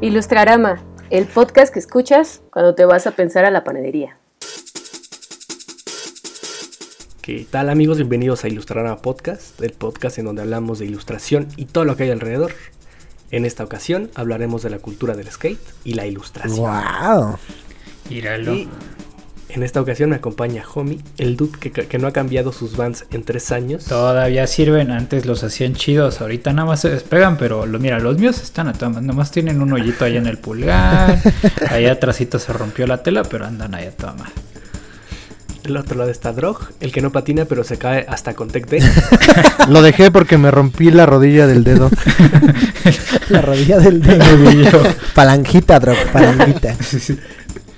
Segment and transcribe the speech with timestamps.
[0.00, 4.18] Ilustrarama, el podcast que escuchas cuando te vas a pensar a la panadería.
[7.22, 7.96] ¿Qué tal amigos?
[7.98, 12.02] Bienvenidos a Ilustrarama Podcast, el podcast en donde hablamos de ilustración y todo lo que
[12.02, 12.52] hay alrededor.
[13.30, 16.58] En esta ocasión hablaremos de la cultura del skate y la ilustración.
[16.58, 17.38] ¡Wow!
[18.10, 18.54] Míralo.
[18.54, 18.68] Y
[19.48, 23.04] en esta ocasión me acompaña Homie, el dude que, que no ha cambiado sus vans
[23.10, 23.84] en tres años.
[23.84, 28.18] Todavía sirven, antes los hacían chidos, ahorita nada más se despegan, pero lo, mira, los
[28.18, 31.20] míos están a todas, nada más tienen un hoyito ahí en el pulgar,
[31.70, 34.32] ahí atrásito se rompió la tela, pero andan ahí a toda madre.
[35.64, 38.68] El otro lado está Drog, el que no patina pero se cae hasta con Tech
[38.68, 38.82] Deck.
[39.68, 41.90] Lo dejé porque me rompí la rodilla del dedo.
[43.30, 44.82] la rodilla del dedo.
[45.14, 46.76] palanquita, Drog, palanquita.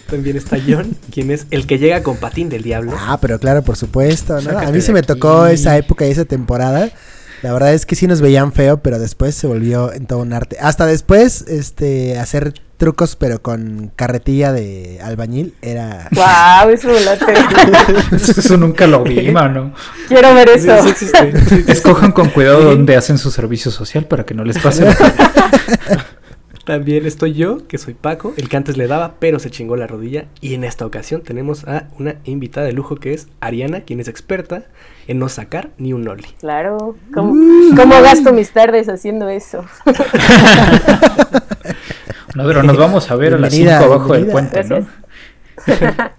[0.09, 2.93] También está John, quien es el que llega con patín del diablo.
[2.97, 4.35] Ah, pero claro, por supuesto.
[4.35, 4.41] ¿no?
[4.43, 5.09] Sácate A mí se de me aquí.
[5.09, 6.91] tocó esa época y esa temporada.
[7.43, 10.33] La verdad es que sí nos veían feo, pero después se volvió en todo un
[10.33, 10.57] arte.
[10.61, 16.09] Hasta después, este, hacer trucos, pero con carretilla de albañil, era...
[16.13, 16.71] ¡Wow!
[16.71, 17.25] Eso me late.
[18.17, 19.75] Eso nunca lo vi, mano.
[20.09, 20.73] Quiero ver eso.
[21.69, 25.15] Escojan con cuidado dónde hacen su servicio social para que no les pase nada.
[26.67, 29.87] También estoy yo, que soy Paco, el que antes le daba, pero se chingó la
[29.87, 30.27] rodilla.
[30.41, 34.09] Y en esta ocasión tenemos a una invitada de lujo que es Ariana, quien es
[34.09, 34.65] experta
[35.07, 36.27] en no sacar ni un nollie.
[36.41, 36.97] Claro.
[37.15, 37.35] ¿Cómo,
[37.77, 39.65] cómo gasto mis tardes haciendo eso?
[42.35, 44.87] No, pero nos vamos a ver a las 5 Bienvenida, abajo del puente, ¿no?
[45.67, 46.11] Gracias.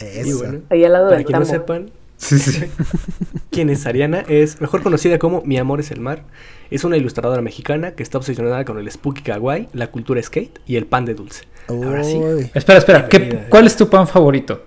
[0.00, 0.38] Y Eso.
[0.38, 1.90] bueno, Ahí al lado para del quien no sepan,
[2.20, 2.66] Sí, sí.
[3.50, 6.22] quién es Ariana, es mejor conocida como Mi Amor es el Mar.
[6.70, 10.76] Es una ilustradora mexicana que está obsesionada con el spooky kawaii, la cultura skate y
[10.76, 11.44] el pan de dulce.
[11.68, 12.20] Ahora sí.
[12.54, 13.48] Espera, espera, ¿qué- Bienvenida.
[13.50, 14.62] ¿cuál es tu pan favorito?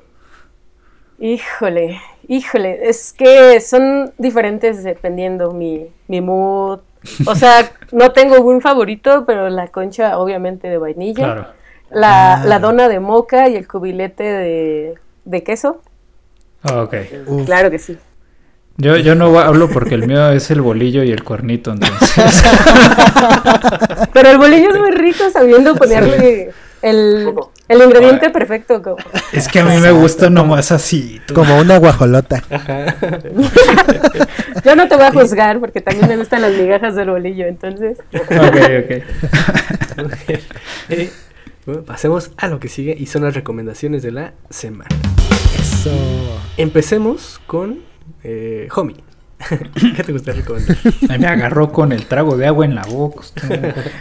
[1.19, 2.89] Híjole, híjole.
[2.89, 6.79] Es que son diferentes dependiendo mi, mi mood.
[7.27, 11.23] O sea, no tengo un favorito, pero la concha obviamente de vainilla.
[11.23, 11.47] Claro.
[11.91, 12.45] La, Ah.
[12.45, 15.81] la dona de moca y el cubilete de, de queso.
[16.63, 16.93] Ah, ok.
[17.27, 17.45] Uf.
[17.45, 17.97] Claro que sí.
[18.77, 22.15] Yo, yo no hablo porque el mío es el bolillo y el cuernito, entonces.
[24.13, 26.49] Pero el bolillo es muy rico sabiendo ponerle
[26.81, 27.35] el,
[27.67, 28.81] el ingrediente perfecto.
[28.81, 28.97] como-
[29.31, 31.21] es que a mí me gusta nomás así.
[31.27, 31.35] tú.
[31.35, 32.41] Como una guajolota.
[34.65, 37.99] Yo no te voy a juzgar porque también me gustan las migajas del bolillo, entonces.
[38.13, 39.03] Ok,
[40.03, 40.39] ok.
[40.89, 41.11] Eh,
[41.67, 44.89] bueno, pasemos a lo que sigue y son las recomendaciones de la semana.
[45.83, 45.91] Eso.
[46.55, 47.79] Empecemos con
[48.23, 48.95] eh, Homie.
[49.97, 50.77] ¿Qué te gustaría recomendar?
[51.09, 53.25] A mí me agarró con el trago de agua en la boca.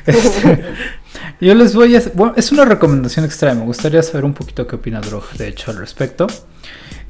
[0.06, 0.62] Este,
[1.41, 2.03] Yo les voy a...
[2.15, 3.59] Bueno, es una recomendación extraña.
[3.59, 6.28] Me gustaría saber un poquito qué opina Drog, de hecho, al respecto.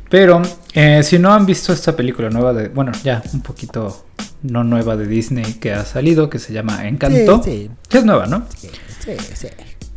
[0.08, 0.40] Pero
[0.72, 2.68] eh, si no han visto esta película nueva de...
[2.68, 4.06] Bueno, ya un poquito
[4.42, 7.42] no nueva de Disney que ha salido, que se llama Encanto.
[7.42, 8.46] Sí, Que es nueva, ¿no?
[8.56, 9.48] sí, sí, sí.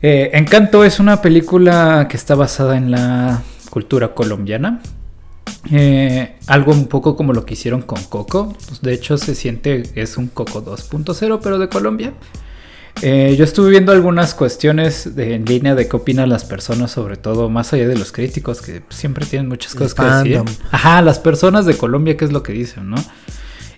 [0.02, 3.42] Eh, Encanto es una película que está basada en la
[3.76, 4.80] cultura colombiana.
[5.70, 8.56] Eh, algo un poco como lo que hicieron con Coco.
[8.70, 12.14] Pues, de hecho, se siente es un Coco 2.0, pero de Colombia.
[13.02, 17.18] Eh, yo estuve viendo algunas cuestiones de- en línea de qué opinan las personas, sobre
[17.18, 20.38] todo más allá de los críticos, que siempre tienen muchas El cosas que decir.
[20.72, 22.96] Ajá, las personas de Colombia, ¿qué es lo que dicen, no?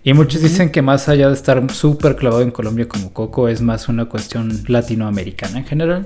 [0.03, 3.61] Y muchos dicen que más allá de estar súper clavado en Colombia como Coco, es
[3.63, 6.05] más una cuestión latinoamericana en general.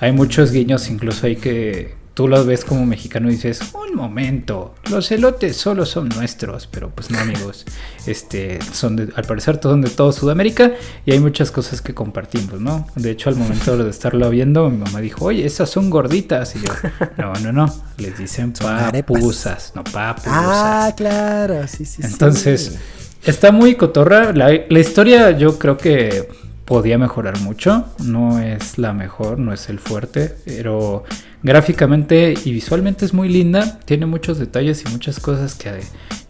[0.00, 4.74] Hay muchos guiños, incluso hay que tú los ves como mexicano y dices, un momento,
[4.88, 7.64] los elotes solo son nuestros, pero pues no amigos,
[8.06, 10.72] este, son de- al parecer son de todo Sudamérica
[11.04, 12.86] y hay muchas cosas que compartimos, ¿no?
[12.94, 16.60] De hecho al momento de estarlo viendo mi mamá dijo, oye, esas son gorditas y
[16.60, 16.72] yo,
[17.18, 20.32] no, no, no, les dicen papusas, no papusas.
[20.32, 22.02] Ah, claro, sí, sí, sí.
[22.04, 22.76] Entonces,
[23.24, 24.32] está muy cotorra.
[24.32, 26.28] La, la historia yo creo que
[26.64, 27.86] podía mejorar mucho.
[28.02, 31.04] No es la mejor, no es el fuerte, pero
[31.42, 33.78] gráficamente y visualmente es muy linda.
[33.84, 35.70] Tiene muchos detalles y muchas cosas que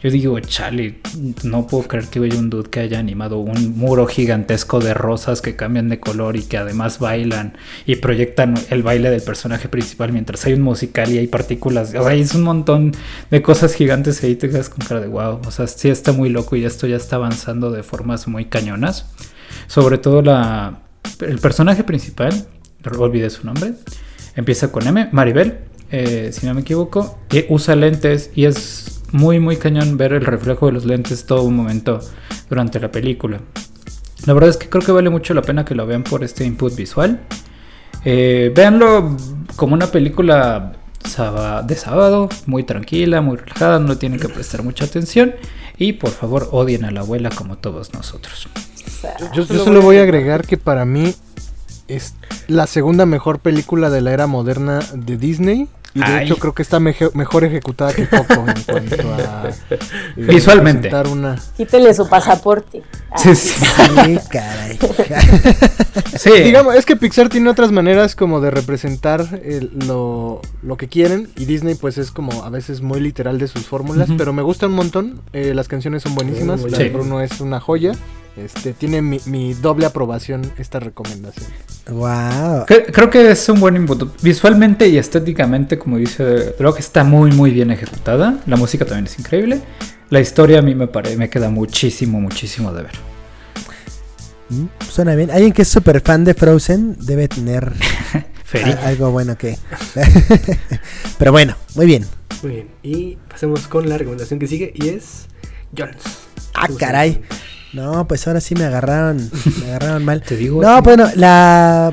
[0.03, 0.99] yo digo, chale,
[1.45, 5.41] no puedo creer que haya un dude que haya animado un muro gigantesco de rosas
[5.41, 7.57] que cambian de color y que además bailan
[7.87, 11.95] y proyectan el baile del personaje principal mientras hay un musical y hay partículas.
[11.95, 12.93] O sea, es un montón
[13.31, 15.41] de cosas gigantes y ahí te quedas con cara de wow.
[15.47, 19.07] O sea, sí está muy loco y esto ya está avanzando de formas muy cañonas.
[19.67, 22.47] Sobre todo el personaje principal,
[22.99, 23.75] olvidé su nombre,
[24.37, 25.59] empieza con M, Maribel,
[25.91, 30.25] eh, si no me equivoco, que usa lentes y es muy muy cañón ver el
[30.25, 32.01] reflejo de los lentes todo un momento
[32.49, 33.41] durante la película.
[34.27, 36.45] La verdad es que creo que vale mucho la pena que lo vean por este
[36.45, 37.21] input visual.
[38.05, 39.17] Eh, véanlo
[39.57, 40.73] como una película
[41.65, 45.35] de sábado, muy tranquila, muy relajada, no tienen que prestar mucha atención.
[45.77, 48.49] Y por favor, odien a la abuela como todos nosotros.
[49.35, 51.15] Yo, yo solo voy a agregar que para mí
[51.89, 52.15] es
[52.49, 55.69] la segunda mejor película de la era moderna de Disney.
[55.97, 56.27] Y de Ay.
[56.27, 59.49] hecho creo que está meje- mejor ejecutada que Coco en cuanto a...
[59.71, 59.79] eh,
[60.17, 60.91] Visualmente.
[61.09, 61.37] Una...
[61.57, 62.83] Quítenle su pasaporte.
[63.17, 63.65] Sí, sí.
[63.65, 64.77] Sí, caray.
[66.19, 66.31] Sí.
[66.43, 71.29] Digamos, es que Pixar tiene otras maneras como de representar el- lo, lo que quieren
[71.37, 74.67] y Disney pues es como a veces muy literal de sus fórmulas, pero me gusta
[74.67, 76.71] un montón, eh, las canciones son buenísimas, Sí.
[76.71, 77.93] la de Bruno es una joya,
[78.37, 81.47] este tiene mi, mi doble aprobación esta recomendación.
[81.89, 82.65] wow.
[82.67, 84.21] Cre- Creo que es un buen input.
[84.23, 88.39] Visualmente y estéticamente, como dice Drog, está muy muy bien ejecutada.
[88.47, 89.61] La música también es increíble.
[90.11, 92.93] La historia a mí me pare- me queda muchísimo, muchísimo de ver.
[94.51, 95.31] Mm, Suena bien.
[95.31, 97.73] Alguien que es súper fan de Frozen debe tener
[98.65, 99.57] a- algo bueno que.
[101.19, 102.05] Pero bueno, muy bien.
[102.43, 102.69] Muy bien.
[102.83, 105.27] Y pasemos con la recomendación que sigue y es
[105.77, 105.97] Jones.
[106.53, 107.23] Ah, caray.
[107.75, 109.31] No, pues ahora sí me agarraron.
[109.61, 110.23] Me agarraron mal.
[110.27, 110.63] Te digo.
[110.63, 111.93] No, bueno, la.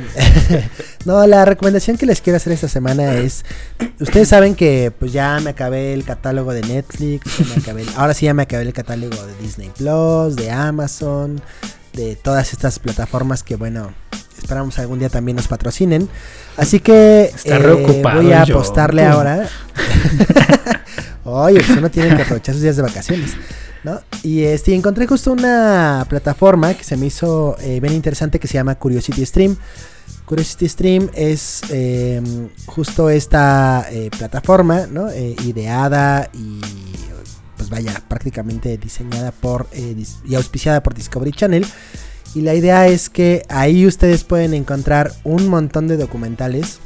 [1.06, 3.44] no, la recomendación que les quiero hacer esta semana es.
[4.00, 7.26] Ustedes saben que pues ya me acabé el catálogo de Netflix.
[7.40, 10.52] ya me acabé el- ahora sí ya me acabé el catálogo de Disney Plus, de
[10.52, 11.42] Amazon,
[11.94, 13.92] de todas estas plataformas que, bueno,
[14.38, 16.08] esperamos algún día también nos patrocinen.
[16.58, 19.48] Así que Está eh, voy a apostarle ahora.
[21.24, 23.32] Oye, pues uno tiene que aprovechar sus días de vacaciones.
[23.84, 24.00] ¿No?
[24.24, 28.56] Y este, encontré justo una plataforma que se me hizo eh, bien interesante que se
[28.56, 29.58] llama Curiosity Stream.
[30.32, 32.22] Curiosity Stream es eh,
[32.66, 35.10] justo esta eh, plataforma, ¿no?
[35.10, 36.62] Eh, ideada y
[37.58, 41.66] pues vaya, prácticamente diseñada por y auspiciada por Discovery Channel.
[42.34, 46.80] Y la idea es que ahí ustedes pueden encontrar un montón de documentales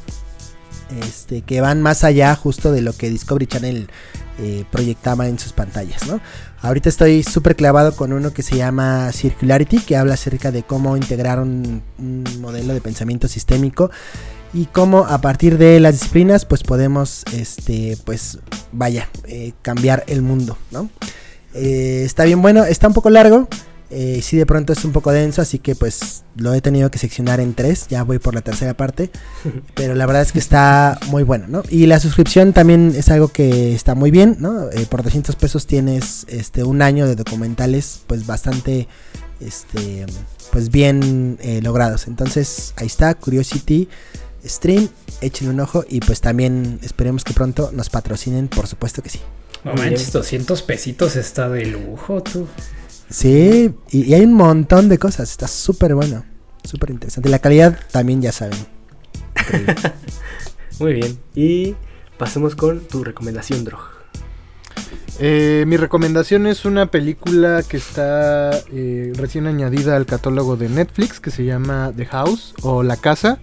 [1.07, 3.89] este, que van más allá justo de lo que Discovery Channel
[4.71, 6.19] proyectaba en sus pantallas, ¿no?
[6.65, 10.97] Ahorita estoy súper clavado con uno que se llama Circularity, que habla acerca de cómo
[10.97, 11.83] integrar un,
[12.39, 13.91] modelo de pensamiento sistémico
[14.51, 18.39] y cómo a partir de las disciplinas pues podemos, este, pues
[18.71, 20.89] vaya, eh, cambiar el mundo, ¿no?
[21.53, 23.47] Eh, está bien bueno, está un poco largo,
[23.89, 26.97] eh, sí de pronto es un poco denso, así que pues lo he tenido que
[26.97, 29.11] seccionar en tres, ya voy por la tercera parte,
[29.75, 31.63] pero la verdad es que está muy bueno, ¿no?
[31.69, 34.69] Y la suscripción también es algo que está muy bien, ¿no?
[34.71, 38.87] Eh, por 200 pesos tienes este un año de documentales pues bastante
[39.39, 40.05] este
[40.51, 42.07] pues bien eh, logrados.
[42.07, 43.89] Entonces, ahí está Curiosity
[44.45, 44.89] Stream,
[45.21, 49.19] échenle un ojo y pues también esperemos que pronto nos patrocinen, por supuesto que sí.
[49.63, 50.11] No manches, bien.
[50.13, 52.47] 200 pesitos está de lujo, tú.
[53.09, 56.25] Sí, y, y hay un montón de cosas, está súper bueno,
[56.63, 57.29] súper interesante.
[57.29, 58.57] La calidad también ya saben.
[60.79, 61.17] Muy bien.
[61.33, 61.75] Y
[62.17, 63.95] pasemos con tu recomendación, Drog.
[65.19, 71.21] Eh, mi recomendación es una película que está eh, recién añadida al catálogo de Netflix
[71.21, 73.39] que se llama The House o La Casa,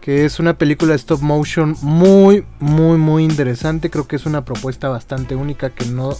[0.00, 3.90] que es una película de stop motion muy, muy, muy interesante.
[3.90, 6.10] Creo que es una propuesta bastante única que no,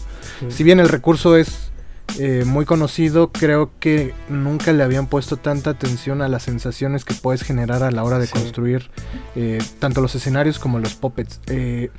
[0.49, 1.71] si bien el recurso es
[2.19, 7.15] eh, muy conocido, creo que nunca le habían puesto tanta atención a las sensaciones que
[7.15, 8.33] puedes generar a la hora de Sí.
[8.33, 8.91] construir
[9.37, 11.41] eh, tanto los escenarios como los puppets.
[11.47, 11.91] Eh,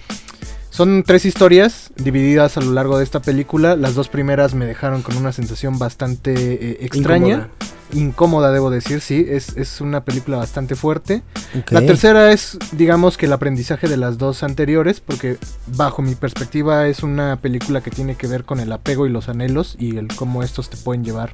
[0.79, 3.75] son tres historias divididas a lo largo de esta película.
[3.75, 7.27] Las dos primeras me dejaron con una sensación bastante eh, extraña.
[7.27, 7.49] Incómoda.
[7.91, 9.25] Incómoda, debo decir, sí.
[9.27, 11.21] Es, es una película bastante fuerte.
[11.69, 15.35] La tercera es, digamos, que el aprendizaje de las dos anteriores, porque
[15.67, 19.27] bajo mi perspectiva es una película que tiene que ver con el apego y los
[19.27, 21.33] anhelos y el cómo estos te pueden llevar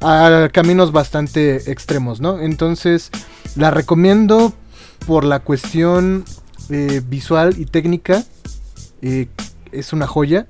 [0.00, 2.40] a caminos bastante extremos, ¿no?
[2.40, 3.12] Entonces,
[3.54, 4.52] la recomiendo
[5.06, 6.24] por la cuestión
[6.68, 8.24] eh, visual y técnica.
[9.02, 9.28] Eh,
[9.72, 10.46] es una joya.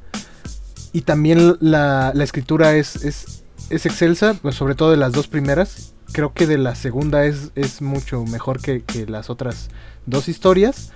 [0.92, 5.26] Y también la, la escritura es, es, es excelsa, pues sobre todo de las dos
[5.26, 5.94] primeras.
[6.12, 9.70] Creo que de la segunda es, es mucho mejor que, que las otras
[10.04, 10.90] dos historias.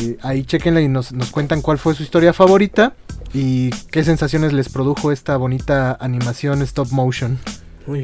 [0.00, 2.94] Eh, ahí chequenla y nos, nos cuentan cuál fue su historia favorita
[3.34, 7.38] y qué sensaciones les produjo esta bonita animación stop motion.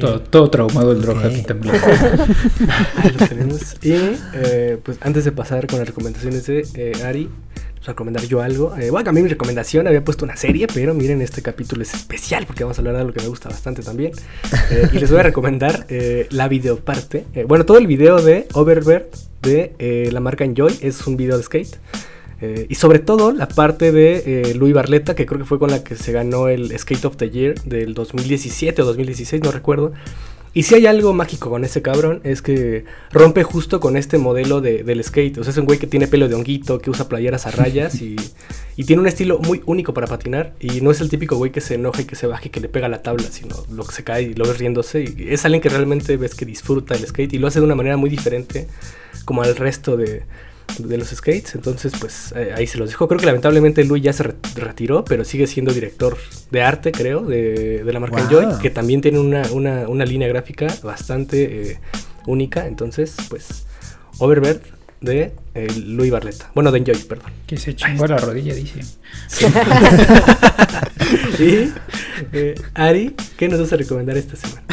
[0.01, 1.25] Todo, todo traumado el Drog Ok.
[1.25, 1.79] aquí temblando.
[2.97, 3.75] Ahí lo tenemos.
[3.81, 3.93] Y
[4.33, 7.29] eh, pues antes de pasar con las recomendaciones de eh, Ari,
[7.87, 8.75] recomendar yo algo.
[8.77, 9.87] Eh, voy a cambiar mi recomendación.
[9.87, 13.01] Había puesto una serie, pero miren, este capítulo es especial porque vamos a hablar de
[13.01, 14.11] algo que me gusta bastante también.
[14.71, 17.25] Eh, y les voy a recomendar eh, la videoparte.
[17.33, 19.05] Eh, bueno, todo el video de Overbird
[19.41, 21.77] de eh, la marca Enjoy es un video de skate.
[22.39, 25.83] Eh, y sobre todo la parte de Louis Barletta, que creo que fue con la
[25.83, 29.93] que se ganó el Skate of the Year del 2017 o 2016, no recuerdo.
[30.53, 34.59] Y si hay algo mágico con ese cabrón, es que rompe justo con este modelo
[34.61, 35.37] de, del skate.
[35.37, 38.01] O sea, es un güey que tiene pelo de honguito, que usa playeras a rayas
[38.01, 38.15] y,
[38.75, 40.53] y tiene un estilo muy único para patinar.
[40.59, 42.59] Y no es el típico güey que se enoja y que se baja y que
[42.59, 45.13] le pega la tabla, sino lo que se cae y lo ves riéndose.
[45.29, 47.97] Es alguien que realmente ves que disfruta el skate y lo hace de una manera
[47.97, 48.67] muy diferente
[49.25, 50.23] como al resto de,
[50.79, 51.55] de los skates.
[51.55, 53.07] Entonces, pues eh, ahí se los dejo.
[53.07, 56.17] Creo que lamentablemente Luis ya se re- retiró, pero sigue siendo director
[56.51, 58.41] de arte, creo, de, de la marca Wow.
[58.41, 61.79] Enjoy, que también tiene una, una, una línea gráfica bastante eh,
[62.25, 62.67] única.
[62.67, 63.65] Entonces, pues,
[64.19, 64.61] Overbird
[65.01, 66.51] de eh, Luis Barletta.
[66.55, 67.31] Bueno, de Enjoy, perdón.
[67.45, 68.79] Que se chingó la rodilla, dice.
[71.39, 71.71] y
[72.33, 74.63] eh, Ari, ¿qué nos vas a recomendar esta semana?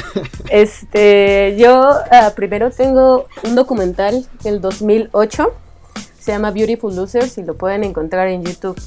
[0.51, 5.53] Este, yo ah, primero tengo un documental del 2008,
[6.25, 8.81] se llama Beautiful Losers y lo pueden encontrar en YouTube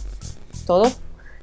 [0.66, 0.92] todo.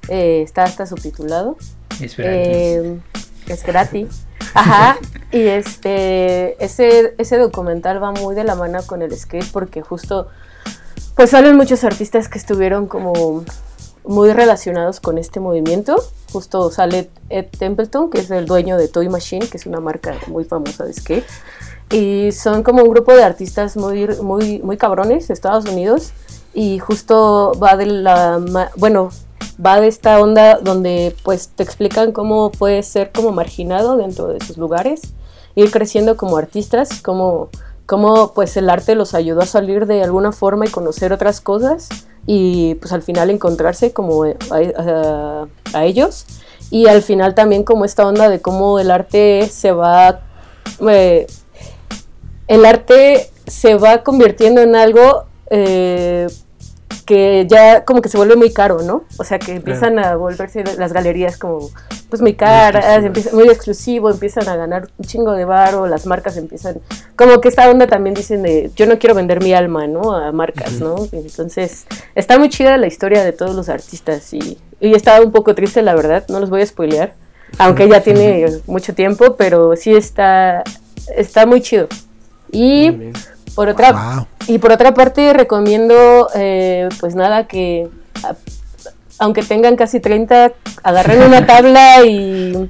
[0.08, 1.56] Eh, está hasta subtitulado.
[2.00, 2.30] Espera.
[2.34, 2.98] Eh,
[3.46, 4.08] es gratis.
[4.54, 4.98] Ajá.
[5.30, 10.26] Y este, ese, ese documental va muy de la mano con el skate porque justo,
[11.14, 13.44] pues salen muchos artistas que estuvieron como
[14.04, 15.96] muy relacionados con este movimiento.
[16.32, 20.16] Justo sale Ed Templeton, que es el dueño de Toy Machine, que es una marca
[20.26, 21.24] muy famosa de skate.
[21.90, 26.12] Y son como un grupo de artistas muy, muy, muy cabrones de Estados Unidos.
[26.54, 28.40] Y justo va de la...
[28.76, 29.10] Bueno,
[29.64, 34.40] va de esta onda donde pues te explican cómo puedes ser como marginado dentro de
[34.44, 35.00] sus lugares,
[35.54, 37.50] ir creciendo como artistas, cómo,
[37.86, 41.88] cómo pues el arte los ayudó a salir de alguna forma y conocer otras cosas
[42.26, 44.34] y pues al final encontrarse como a,
[44.76, 46.24] a- a ellos
[46.70, 50.20] y al final también como esta onda de cómo el arte se va
[50.88, 51.26] eh,
[52.48, 56.26] el arte se va convirtiendo en algo eh,
[57.06, 59.04] que ya como que se vuelve muy caro, ¿no?
[59.18, 61.68] O sea, que empiezan a volverse las galerías como
[62.08, 66.36] pues muy caras, empieza- muy exclusivo, empiezan a ganar un chingo de varo, las marcas
[66.36, 66.78] empiezan,
[67.16, 70.14] como que esta onda también dicen de, yo no quiero vender mi alma, ¿no?
[70.14, 70.94] A marcas, ¿no?
[71.12, 75.54] Entonces, está muy chida la historia de todos los artistas y, y estaba un poco
[75.54, 77.14] triste, la verdad, no los voy a spoilear,
[77.58, 80.62] aunque ya tiene mucho tiempo, pero sí está,
[81.16, 81.88] está muy chido.
[82.54, 83.12] Y
[83.54, 84.26] por otra, Wow.
[84.48, 87.88] y por otra parte recomiendo, eh, pues nada, que
[88.22, 88.34] a-
[89.18, 92.68] aunque tengan casi 30, agarren una tabla y,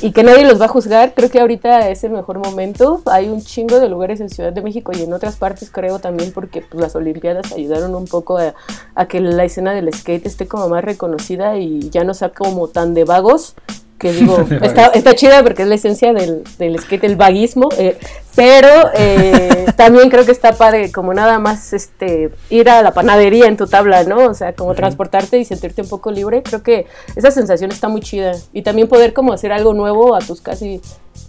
[0.00, 1.12] y que nadie los va a juzgar.
[1.14, 3.02] Creo que ahorita es el mejor momento.
[3.06, 6.32] Hay un chingo de lugares en Ciudad de México y en otras partes creo también
[6.32, 8.54] porque pues, las Olimpiadas ayudaron un poco a,
[8.94, 12.68] a que la escena del skate esté como más reconocida y ya no sea como
[12.68, 13.54] tan de vagos.
[14.02, 17.68] Que digo, está, está chida porque es la esencia del, del skate, el vaguismo.
[17.78, 17.96] eh,
[18.34, 23.46] pero eh, también creo que está padre como nada más este ir a la panadería
[23.46, 24.30] en tu tabla, ¿no?
[24.30, 26.42] O sea, como transportarte y sentirte un poco libre.
[26.42, 28.32] Creo que esa sensación está muy chida.
[28.52, 30.80] Y también poder como hacer algo nuevo a tus casi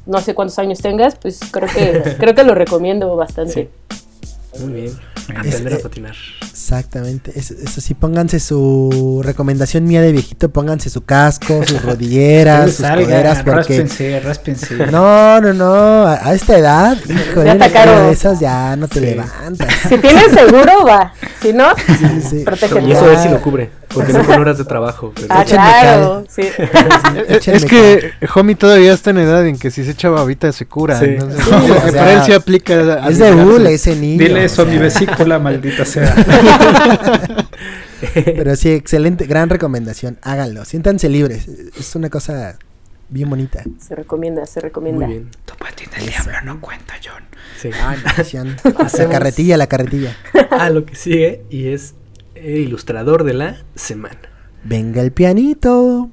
[0.06, 3.70] no sé cuántos años tengas, pues creo que creo que lo recomiendo bastante.
[4.60, 4.86] Muy bien.
[5.46, 6.16] Es- Aprender a eh, patinar.
[6.42, 7.32] Exactamente.
[7.36, 12.76] Es- Eso sí, pónganse su recomendación mía de viejito, pónganse su casco, sus rodilleras, sus
[12.80, 13.56] Salga, coderas, porque...
[13.80, 14.76] ráspense, ráspense.
[14.92, 15.74] No, no, no,
[16.08, 16.98] a, a esta edad,
[17.72, 18.08] caro.
[18.08, 19.06] de esas ya no te Sí.
[19.06, 19.68] levantas.
[19.90, 21.14] Si tienes seguro, va.
[21.42, 22.46] Si no, Sí, sí.
[22.86, 25.12] Y eso es si lo cubre, porque no con horas de trabajo.
[25.16, 26.24] pero- Ah, claro.
[26.30, 26.42] Sí.
[26.42, 30.52] Eh, Échenme Es que Homie todavía está en edad en que si se echa babita
[30.52, 31.00] se cura.
[31.00, 31.06] Sí.
[31.10, 32.74] entonces, o sea, para él sí aplica.
[33.04, 34.20] a Es de hule ese niño.
[34.20, 36.16] Dile eso mi vesícula, maldita sea.
[38.14, 40.18] Pero sí, excelente, gran recomendación.
[40.22, 41.48] Háganlo, siéntanse libres.
[41.48, 42.58] Es una cosa
[43.10, 43.64] bien bonita.
[43.80, 45.06] Se recomienda, se recomienda.
[45.06, 45.30] Muy bien.
[45.46, 47.24] Tu patín del diablo no cuenta, John.
[47.62, 47.70] Sí.
[47.70, 48.58] Maldición.
[48.98, 50.16] La carretilla, la carretilla.
[50.52, 51.96] A lo que sigue y es
[52.36, 54.20] el ilustrador de la semana.
[54.64, 56.10] Venga el pianito.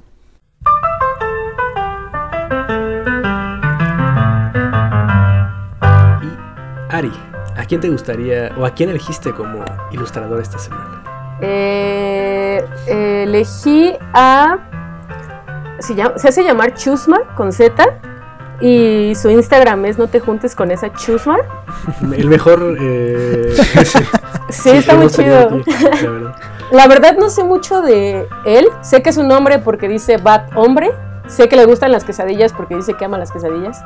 [6.22, 7.29] Y Ari, ¿a
[7.70, 11.04] quién te gustaría o a quién elegiste como ilustrador esta semana?
[11.40, 14.58] Eh, eh, elegí a.
[15.78, 17.72] Se, llama- se hace llamar Chusma con Z.
[18.60, 21.38] Y su Instagram es No te juntes con esa Chusma.
[22.14, 22.76] El mejor.
[22.80, 23.54] eh,
[24.50, 25.38] Sí, está muy chido.
[25.60, 25.64] aquí,
[26.02, 26.34] la verdad.
[26.72, 28.66] La verdad no sé mucho de él.
[28.80, 30.90] Sé que es un hombre porque dice Bat hombre.
[31.28, 33.80] Sé que le gustan las quesadillas porque dice que ama las quesadillas.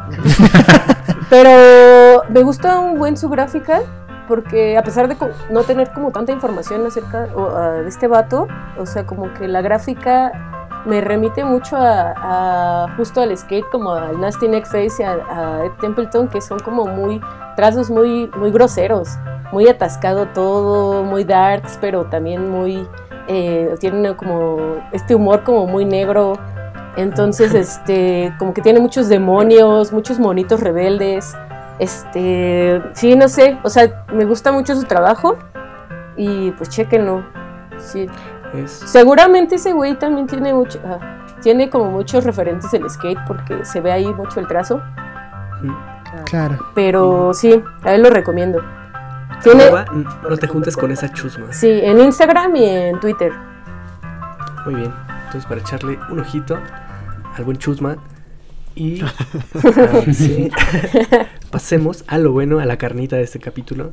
[1.31, 3.81] Pero me gusta un buen su gráfica
[4.28, 5.16] porque a pesar de
[5.50, 10.33] no tener como tanta información acerca de este vato, o sea, como que la gráfica
[10.87, 15.64] me remite mucho a, justo al skate, como al Nasty Neck Face y a, a
[15.64, 17.21] Ed Templeton, que son como muy
[17.57, 19.16] trazos muy, muy groseros,
[19.52, 22.87] muy atascado todo, muy darks, pero también muy,
[23.28, 26.35] eh, tienen como este humor como muy negro.
[26.97, 31.35] Entonces, este, como que tiene muchos demonios, muchos monitos rebeldes.
[31.79, 35.37] Este, sí, no sé, o sea, me gusta mucho su trabajo
[36.17, 37.25] y pues chequenlo.
[37.79, 38.07] Sí.
[38.55, 43.65] Es, Seguramente ese güey también tiene mucho, ah, tiene como muchos referentes del skate porque
[43.65, 44.81] se ve ahí mucho el trazo.
[46.27, 46.59] Claro.
[46.75, 48.63] Pero sí, a él lo recomiendo.
[49.43, 49.65] Tiene,
[50.29, 51.53] no te juntes con esa chusma.
[51.53, 53.33] sí, en Instagram y en Twitter.
[54.65, 54.95] Muy bien.
[55.27, 56.57] Entonces, para echarle un ojito
[57.35, 57.99] al buen chusma.
[58.75, 59.00] Y
[59.62, 60.50] ahora sí,
[61.50, 63.93] pasemos a lo bueno, a la carnita de este capítulo,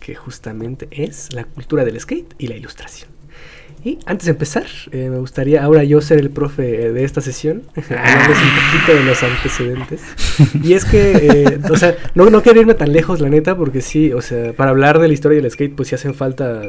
[0.00, 3.18] que justamente es la cultura del skate y la ilustración.
[3.84, 7.62] Y antes de empezar, eh, me gustaría ahora yo ser el profe de esta sesión,
[7.76, 10.02] hablarles un poquito de los antecedentes.
[10.62, 13.80] Y es que, eh, o sea, no, no quiero irme tan lejos, la neta, porque
[13.80, 16.62] sí, o sea, para hablar de la historia del skate, pues sí hacen falta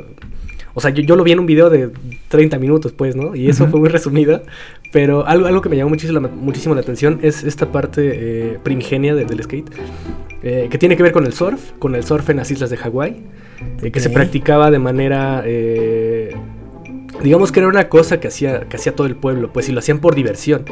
[0.73, 1.89] o sea, yo, yo lo vi en un video de
[2.29, 3.35] 30 minutos, pues, ¿no?
[3.35, 3.71] Y eso Ujú.
[3.71, 4.41] fue muy resumida.
[4.91, 8.01] Pero algo, algo que me llamó muchísimo, muchísimo la atención es esta parte
[8.53, 9.69] eh, primigenia de- del skate.
[10.41, 12.77] eh, que tiene que ver con el surf, con el surf en las islas de
[12.77, 13.23] Hawái.
[13.83, 14.13] eh, que se Ok.
[14.13, 15.43] practicaba de manera...
[15.45, 16.33] eh,
[17.21, 19.79] digamos que era una cosa que hacía, que hacía todo el pueblo, pues y lo
[19.79, 20.63] hacían por diversión.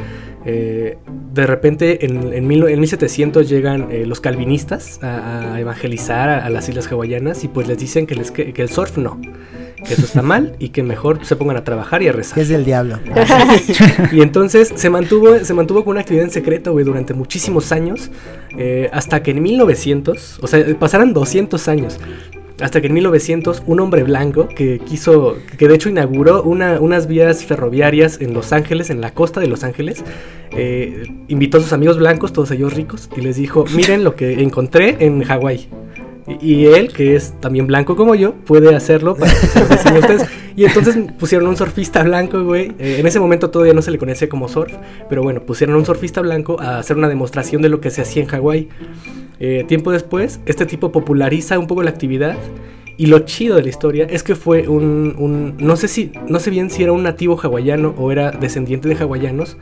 [0.46, 0.96] Eh,
[1.34, 6.46] de repente en, en, mil- en 1700 llegan eh, los calvinistas a, a evangelizar a,
[6.46, 9.20] a las islas hawaianas y pues les dicen que, les- que- que el surf no,
[9.86, 12.38] que eso está mal y que mejor se pongan a trabajar y a rezar.
[12.38, 12.98] Es del diablo.
[14.12, 18.10] Y entonces se mantuvo, se mantuvo con una actividad en secreto, güey, durante muchísimos años.
[18.56, 21.98] eh, hasta que en 1900, o sea, pasaron 200 años.
[22.60, 27.06] Hasta que en 1900 un hombre blanco que quiso, que de hecho inauguró una- unas
[27.06, 30.02] vías ferroviarias en Los Ángeles, en la costa de Los Ángeles,
[30.56, 34.42] eh, invitó a sus amigos blancos, todos ellos ricos, y les dijo, miren lo que
[34.42, 35.68] encontré en Hawái.
[36.40, 40.24] Y, él, que es también blanco como yo, puede hacerlo para que.
[40.56, 42.72] Y entonces pusieron un surfista blanco, güey.
[42.78, 44.72] Eh, en ese momento todavía no se le conocía como surf,
[45.08, 48.22] pero bueno, pusieron un surfista blanco a hacer una demostración de lo que se hacía
[48.24, 48.68] en Hawái.
[49.40, 52.36] Eh, tiempo después, este tipo populariza un poco la actividad.
[52.96, 56.40] Y lo chido de la historia es que fue un, un- no sé si, no
[56.40, 59.56] sé bien si era un nativo hawaiano o era descendiente de hawaianos,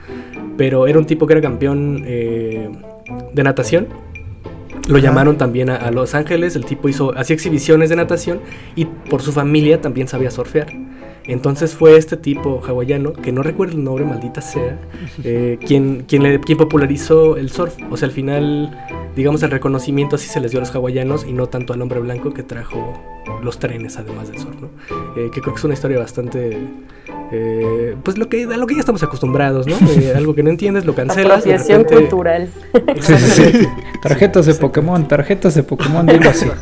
[0.57, 2.71] pero era un tipo que era campeón eh,
[3.35, 3.89] de natación.
[4.87, 8.41] Lo llamaron también a, a Los Ángeles, el tipo hizo, hacía exhibiciones de natación
[8.77, 10.69] y por su familia también sabía surfear.
[11.29, 14.79] Entonces fue este tipo hawaiano, que no recuerdo el nombre, maldita sea,
[15.25, 17.75] eh, quien, quien, le- quien popularizó el surf.
[17.91, 18.77] O sea, al final,
[19.17, 21.99] digamos, el reconocimiento así se les dio a los hawaianos y no tanto al hombre
[22.01, 23.03] blanco que trajo
[23.43, 24.69] los trenes además del surf, ¿no?
[25.17, 26.59] Eh, que creo que es una historia bastante...
[27.33, 29.77] eh, pues lo que, a lo que ya estamos acostumbrados, ¿no?
[30.01, 31.43] Eh, algo que no entiendes, lo cancelas.
[31.45, 32.49] de Apropiación repente- cultural.
[33.01, 33.69] Sí, sí, sí.
[34.01, 36.47] Tarjetas de Pokémon, tarjetas de Pokémon, dilo así.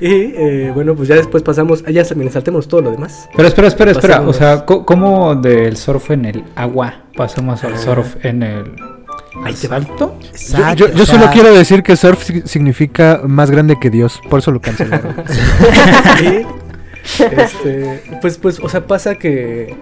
[0.00, 0.06] Y
[0.36, 3.28] eh, bueno, pues ya después pasamos, ah, ya también saltemos todo lo demás.
[3.36, 4.20] Pero espera, espera, espera.
[4.22, 7.78] O sea, ¿cómo del surf en el agua pasamos al Ah.
[7.78, 8.64] surf en el
[9.44, 9.68] Ahí te?
[9.68, 9.76] Yo,
[10.32, 13.88] Exacto, yo- yo o sea, solo quiero decir que surf si- significa más grande que
[13.90, 15.14] Dios, por eso lo cancelaron.
[17.18, 19.74] Este, pues, pues, o sea, pasa que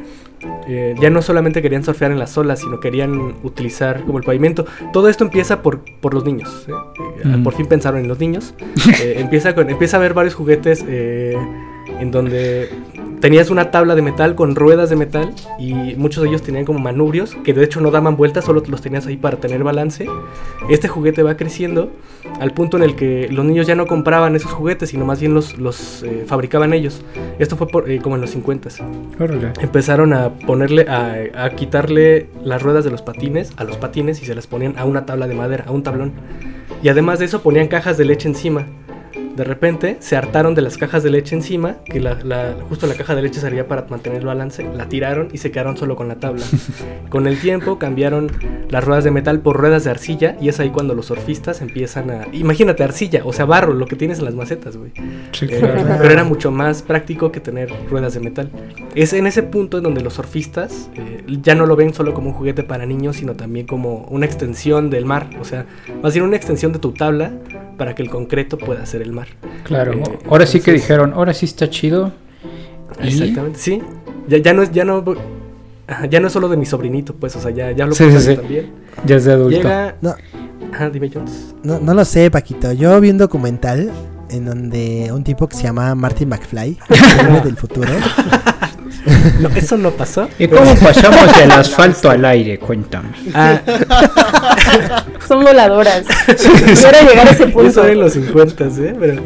[0.69, 4.67] eh, ya no solamente querían surfear en las olas, sino querían utilizar como el pavimento.
[4.93, 6.67] Todo esto empieza por, por los niños.
[6.69, 6.73] ¿eh?
[7.25, 7.43] Eh, Mm.
[7.43, 8.55] Por fin pensaron en los niños.
[9.03, 12.71] Eh, empieza, con, empieza a haber varios juguetes en donde
[13.21, 16.79] tenías una tabla de metal con ruedas de metal y muchos de ellos tenían como
[16.79, 20.07] manubrios que de hecho no daban vueltas, solo los tenías ahí para tener balance.
[20.69, 21.91] Este juguete va creciendo
[22.41, 25.35] al punto en el que los niños ya no compraban esos juguetes, sino más bien
[25.35, 27.03] los, los eh, fabricaban ellos.
[27.39, 28.69] Esto fue por, eh, como en los 50
[29.21, 29.53] Órale.
[29.61, 34.27] empezaron a ponerle, a, a quitarle las ruedas de los patines a los patines y
[34.27, 36.13] se las ponían a una tabla de madera, a un tablón.
[36.83, 38.67] Y además de eso ponían cajas de leche encima.
[39.37, 42.95] De repente se hartaron de las cajas de leche encima, que la, la- justo la
[42.95, 46.09] caja de leche servía para mantener el balance, la tiraron y se quedaron solo con
[46.09, 46.45] la tabla.
[47.11, 48.31] con el tiempo cambiaron
[48.71, 52.11] las ruedas de metal por ruedas de arcilla y es ahí cuando los surfistas empiezan
[52.11, 52.27] a...
[52.33, 54.93] Imagínate arcilla, o sea, barro, lo que tienes en las macetas, güey.
[55.33, 58.51] Sí, Eh, pero era mucho más práctico que tener ruedas de metal.
[58.95, 62.29] Es en ese punto en donde los surfistas eh, ya no lo ven solo como
[62.31, 65.29] un juguete para niños, sino también como una extensión del mar.
[65.41, 65.67] O sea,
[66.03, 67.33] más bien una extensión de tu tabla
[67.77, 69.29] para que el concreto pueda ser el mar.
[69.65, 69.93] Claro.
[69.93, 72.13] Eh, ahora sí que dijeron, ahora sí está chido.
[73.03, 73.09] ¿Y?
[73.09, 73.83] Exactamente, sí.
[74.29, 75.05] Ya, ya no es, ya no,
[76.09, 78.73] ya no es solo de mi sobrinito, pues, o sea, ya, ya lo Sí, también.
[79.05, 79.57] Ya es de adulto.
[79.57, 79.97] Llega.
[80.01, 80.15] No.
[80.73, 81.55] Ajá, dime Jones.
[81.63, 82.73] No, no lo sé, Paquito.
[82.73, 83.91] Yo vi un documental
[84.31, 86.79] en donde un tipo que se llama Martin McFly,
[87.45, 87.89] del futuro,
[89.41, 90.29] No, eso no pasó.
[90.39, 92.59] ¿Y cómo pasamos del asfalto al aire?
[92.59, 93.11] Cuéntame.
[93.35, 93.61] Ah,
[95.27, 96.05] Son voladoras.
[96.67, 97.69] Quisiera llegar a ese punto.
[97.69, 98.97] Eso en los 50, ¿eh?
[98.99, 99.23] Pero,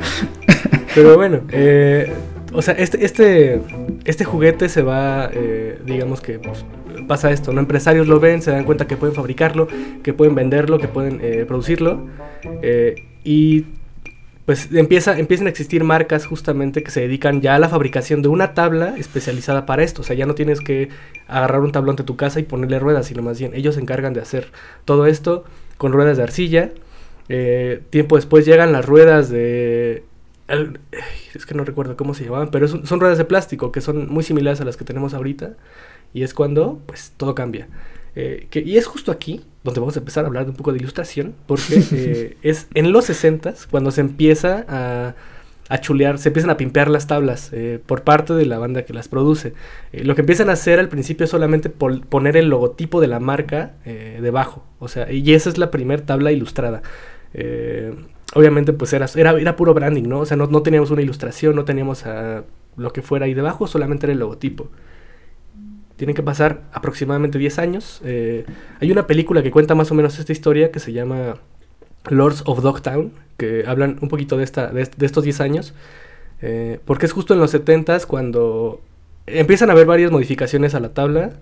[0.95, 2.13] pero bueno, eh,
[2.53, 3.61] o sea, este, este,
[4.05, 6.65] este juguete se va, eh, digamos que, pues,
[7.07, 7.61] pasa esto, ¿no?
[7.61, 9.69] Empresarios lo ven, se dan cuenta que pueden fabricarlo,
[10.03, 12.07] que pueden venderlo, que pueden eh, producirlo.
[12.63, 13.67] eh, y
[14.51, 18.27] pues empieza, empiezan a existir marcas justamente que se dedican ya a la fabricación de
[18.27, 20.03] una tabla especializada para esto.
[20.03, 20.89] O sea, ya no tienes que
[21.29, 24.13] agarrar un tablón de tu casa y ponerle ruedas, sino más bien ellos se encargan
[24.13, 24.49] de hacer
[24.85, 25.45] todo esto
[25.79, 26.73] con ruedas de arcilla.
[27.29, 30.03] Eh, tiempo después llegan las ruedas de...
[31.33, 34.09] es que no recuerdo cómo se llamaban, pero son, son ruedas de plástico que son
[34.13, 35.53] muy similares a las que tenemos ahorita.
[36.13, 37.69] Y es cuando pues todo cambia.
[38.17, 40.73] Eh, que, y es justo aquí donde vamos a empezar a hablar de un poco
[40.73, 45.15] de ilustración, porque eh, es en los 60 cuando se empieza a,
[45.69, 48.93] a chulear, se empiezan a pimpear las tablas eh, por parte de la banda que
[48.93, 49.53] las produce.
[49.93, 53.07] Eh, lo que empiezan a hacer al principio es solamente pol- poner el logotipo de
[53.09, 56.83] la marca debajo, o sea, y esa es la primera tabla ilustrada.
[58.33, 60.21] Obviamente pues era, era, era puro branding, ¿no?
[60.21, 62.45] O sea, no, no teníamos una ilustración, no teníamos ah,
[62.77, 64.69] lo que fuera ahí debajo, solamente era el logotipo.
[66.01, 68.01] Tienen que pasar aproximadamente 10 años.
[68.07, 68.47] Eh,
[68.81, 71.37] hay una película que cuenta más o menos esta historia que se llama
[72.09, 75.75] Lords of Dogtown, que hablan un poquito de, esta, de, est- de estos 10 años,
[76.41, 78.81] eh, porque es justo en los 70s cuando
[79.27, 81.33] empiezan a haber varias modificaciones a la tabla.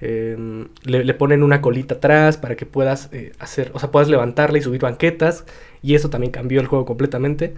[0.00, 0.36] eh,
[0.82, 4.62] le, ponen una colita atrás para que puedas eh, hacer, o sea, puedas levantarla y
[4.62, 5.44] subir banquetas,
[5.82, 7.54] y eso también cambió el juego completamente.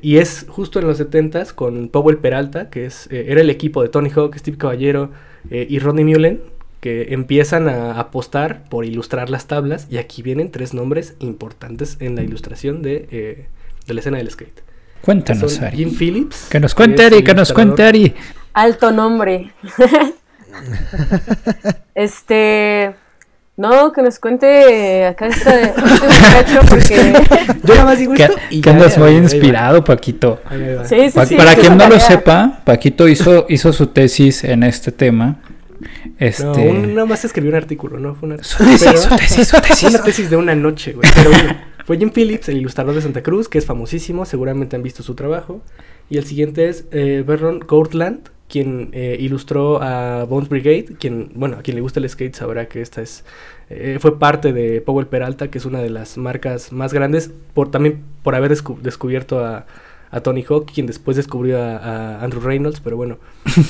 [0.00, 3.90] Y es justo en los 70s con Powell Peralta, que es, era el equipo de
[3.90, 5.10] Tony Hawk, Steve Caballero
[5.50, 6.40] eh, y Rodney Mullen,
[6.80, 9.86] que empiezan a apostar por ilustrar las tablas.
[9.90, 13.46] Y aquí vienen tres nombres importantes en la ilustración de, eh,
[13.86, 14.62] de la escena del skate.
[15.02, 15.76] Cuéntanos, son Ari.
[15.76, 16.48] Jim Phillips.
[16.50, 17.82] Que nos cuente Ari, que nos cuente.
[17.82, 18.14] Ari.
[18.52, 19.52] Alto nombre.
[21.94, 22.94] este.
[23.58, 27.12] No, que nos cuente acá esta, este muchacho, porque.
[27.64, 30.40] Yo nada más digo Que, esto y que andas muy inspirado, Paquito.
[30.84, 31.36] Sí, sí, Pa- sí.
[31.36, 35.40] para sí, quien no lo sepa, Paquito hizo, hizo su tesis en este tema.
[36.18, 36.44] Este.
[36.44, 38.14] No, un- nada más escribió un artículo, ¿no?
[38.14, 39.88] Fue una, Su tesis, pero- su tesis, su tesis.
[39.90, 41.08] una tesis de una noche, güey.
[41.14, 44.82] Pero bueno, fue Jim Phillips, el ilustrador de Santa Cruz, que es famosísimo, seguramente han
[44.82, 45.62] visto su trabajo.
[46.10, 51.56] Y el siguiente es eh, Vernon Courtland, quien eh, ilustró a Bones Brigade, quien, bueno,
[51.58, 53.24] a quien le gusta el skate sabrá que esta es,
[53.70, 57.70] eh, fue parte de Powell Peralta, que es una de las marcas más grandes, por
[57.70, 59.66] también por haber descu- descubierto a,
[60.12, 63.18] a Tony Hawk, quien después descubrió a, a Andrew Reynolds, pero bueno,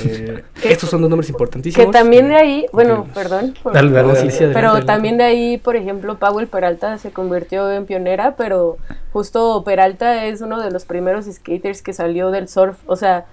[0.04, 1.86] eh, estos son dos nombres importantísimos.
[1.86, 3.14] Que también de eh, ahí, bueno, increíbles.
[3.14, 3.54] perdón.
[3.62, 4.30] por- Dale, dale, No, dale.
[4.30, 4.86] sí, sí, adelante, Pero adelante.
[4.92, 8.76] también de ahí, por ejemplo, Powell Peralta se convirtió en pionera, pero
[9.14, 12.76] justo Peralta es uno de los primeros skaters que salió del surf.
[12.86, 13.24] O sea,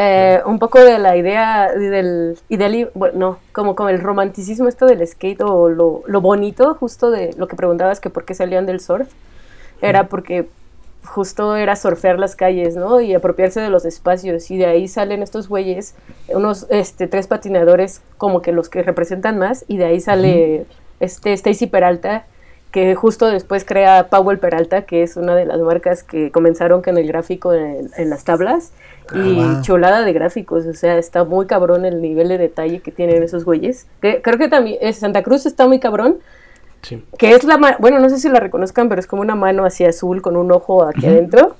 [0.00, 1.72] eh, un poco de la idea
[2.48, 6.74] y del bueno, no, como con el romanticismo esto del skate o lo, lo bonito,
[6.74, 9.08] justo de lo que preguntabas que por qué salían del surf,
[9.82, 10.46] era porque
[11.04, 13.00] justo era surfear las calles, ¿no?
[13.00, 14.52] Y apropiarse de los espacios.
[14.52, 15.96] Y de ahí salen estos güeyes,
[16.28, 19.64] unos este, tres patinadores como que los que representan más.
[19.66, 20.66] Y de ahí sale
[21.00, 22.24] este Stacy Peralta,
[22.70, 26.98] que justo después crea Powell Peralta, que es una de las marcas que comenzaron con
[26.98, 28.70] el gráfico en, en las tablas.
[29.14, 29.62] Y Ah, wow.
[29.62, 33.44] chulada de gráficos, o sea, está muy cabrón el nivel de detalle que tienen esos
[33.44, 33.86] güeyes.
[34.02, 36.16] Que, creo que también eh, Santa Cruz está muy cabrón,
[36.82, 37.02] Sí.
[37.18, 39.64] que es la mano, bueno, no sé si la reconozcan, pero es como una mano
[39.64, 41.56] así azul con un ojo aquí adentro.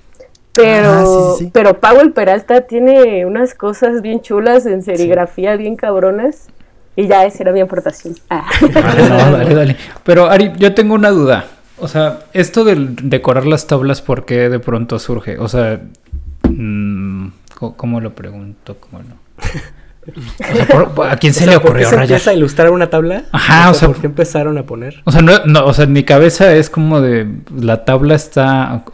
[0.53, 1.51] Pero, Ah, sí, sí, sí.
[1.53, 6.49] pero Powell Peralta tiene unas cosas bien chulas en serigrafía, bien cabronas.
[6.97, 8.15] Y ya esa era mi aportación.
[8.29, 8.45] Ah.
[8.61, 9.77] Vale, no, dale, dale.
[10.03, 11.45] Pero Ari, yo tengo una duda.
[11.81, 15.39] O sea, esto del decorar las tablas, ¿por qué de pronto surge?
[15.39, 15.81] O sea,
[17.59, 18.77] ¿cómo lo pregunto?
[18.81, 19.14] ¿Cómo no?
[20.09, 22.11] O sea, por- por- ¿A quién se O sea, le ¿por qué ocurrió se rayar?
[22.12, 23.25] empieza a ilustrar una tabla?
[23.33, 25.03] Ajá, o sea- ¿por qué empezaron a poner?
[25.05, 28.85] O sea, no, no, o sea, en mi cabeza es como de la tabla está,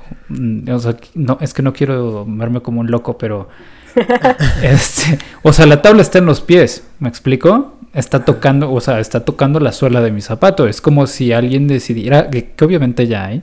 [0.73, 3.49] o sea, no, es que no quiero verme como un loco, pero,
[4.63, 7.79] este, o sea, la tabla está en los pies, ¿me explico?
[7.93, 10.67] Está tocando, o sea, está tocando la suela de mi zapato.
[10.67, 13.41] Es como si alguien decidiera, que, que obviamente ya hay,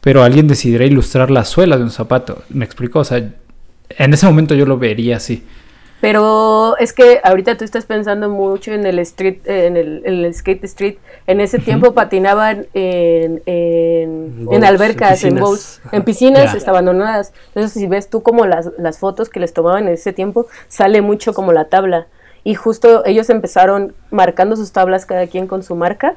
[0.00, 3.00] pero alguien decidiera ilustrar la suela de un zapato, ¿me explico?
[3.00, 3.22] O sea,
[3.98, 5.44] en ese momento yo lo vería así.
[6.00, 10.24] Pero es que ahorita tú estás pensando mucho en el street, eh, en el, en
[10.24, 10.96] el skate street.
[11.28, 17.32] En ese tiempo patinaban en, en, en albercas, en bowls, en piscinas está abandonadas.
[17.54, 21.02] Entonces, si ves tú como las, las fotos que les tomaban en ese tiempo, sale
[21.02, 22.08] mucho como la tabla.
[22.42, 26.16] Y justo ellos empezaron marcando sus tablas cada quien con su marca.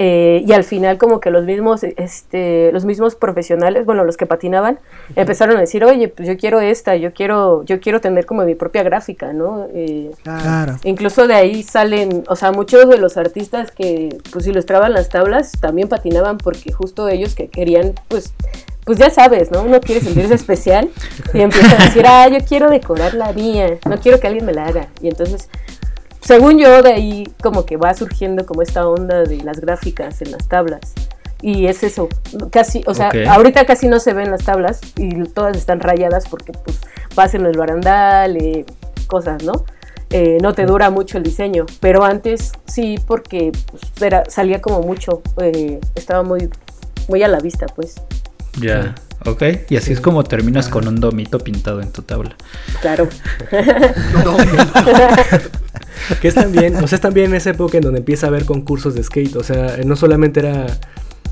[0.00, 4.26] Eh, y al final como que los mismos, este, los mismos profesionales, bueno, los que
[4.26, 4.78] patinaban,
[5.16, 8.54] empezaron a decir, oye, pues yo quiero esta, yo quiero, yo quiero tener como mi
[8.54, 9.66] propia gráfica, ¿no?
[9.74, 10.76] Eh, Claro.
[10.84, 15.50] Incluso de ahí salen, o sea, muchos de los artistas que pues ilustraban las tablas
[15.60, 18.32] también patinaban porque justo ellos que querían, pues,
[18.84, 19.62] pues ya sabes, ¿no?
[19.64, 20.90] Uno quiere sentirse especial
[21.34, 24.54] y empieza a decir, ah, yo quiero decorar la mía, no quiero que alguien me
[24.54, 24.88] la haga.
[25.02, 25.48] Y entonces
[26.28, 30.32] según yo, de ahí como que va surgiendo como esta onda de las gráficas en
[30.32, 30.92] las tablas.
[31.40, 32.10] Y es eso,
[32.50, 36.52] casi, o sea, ahorita casi no se ven las tablas y todas están rayadas porque
[36.52, 36.80] pues
[37.14, 38.66] vas en el barandal, eh,
[39.06, 39.64] cosas, ¿no?
[40.10, 44.82] Eh, no te dura mucho el diseño, pero antes sí porque pues, era, salía como
[44.82, 46.50] mucho, eh, estaba muy,
[47.08, 47.94] muy a la vista, pues,
[48.60, 49.44] Ya, ok.
[49.70, 52.36] Y así es como terminas con un domito pintado en tu tabla.
[52.82, 53.08] claro.
[56.20, 58.94] Que es también, o sea, es también esa época en donde empieza a haber concursos
[58.94, 59.36] de skate.
[59.36, 60.66] O sea, no solamente era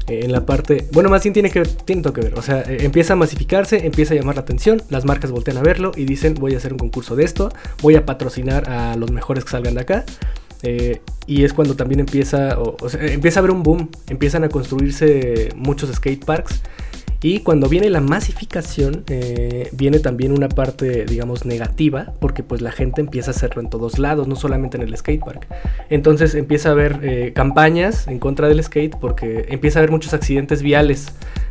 [0.09, 0.87] eh, en la parte.
[0.93, 2.39] Bueno, más bien tiene que, tiene que ver.
[2.39, 4.83] O sea, eh, empieza a masificarse, empieza a llamar la atención.
[4.89, 7.53] Las marcas voltean a verlo y dicen: Voy a hacer un concurso de esto,
[7.83, 10.05] voy a patrocinar a los mejores que salgan de acá.
[10.63, 15.51] Eh, y es cuando también empieza, o, empieza a haber un boom, empiezan a construirse
[15.55, 16.63] muchos skate parks.
[17.23, 22.73] Y cuando viene la masificación, eh, viene también una parte, digamos, negativa, porque pues la
[22.73, 25.47] gente empieza a hacerlo en todos lados, no solamente en el skatepark.
[25.91, 30.13] Entonces empieza a haber eh, campañas en contra del skate, porque empieza a haber muchos
[30.15, 31.07] accidentes viales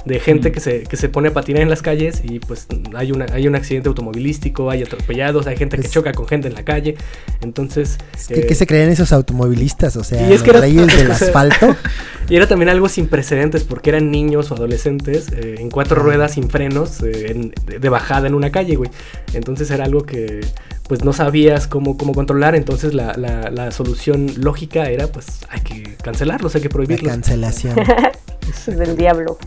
[0.05, 0.53] de gente Mm.
[0.53, 3.47] que, se, que se pone a patinar en las calles y pues hay, una, hay
[3.47, 6.95] un accidente automovilístico, hay atropellados, hay gente que choca con gente en la calle.
[7.41, 7.97] Entonces...
[8.27, 9.95] ¿Qué, eh, qué se creen esos automovilistas?
[9.97, 11.75] O sea, Y es los que era- reyes del asfalto.
[12.29, 16.33] Y era también algo sin precedentes porque eran niños o adolescentes eh, en cuatro ruedas
[16.33, 18.89] sin frenos eh, en- de, bajada en una calle, güey.
[19.33, 20.41] Entonces era algo que
[20.87, 22.55] pues no sabías cómo, cómo controlar.
[22.55, 27.11] Entonces la, la- la solución lógica era pues hay que cancelarlos, hay que La prohibirlos.
[27.11, 27.75] cancelación.
[28.49, 29.37] Es del diablo.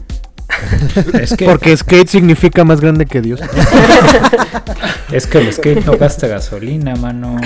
[1.20, 3.40] Es que, Porque skate significa más grande que Dios.
[5.12, 7.36] es que el skate no gasta gasolina, mano.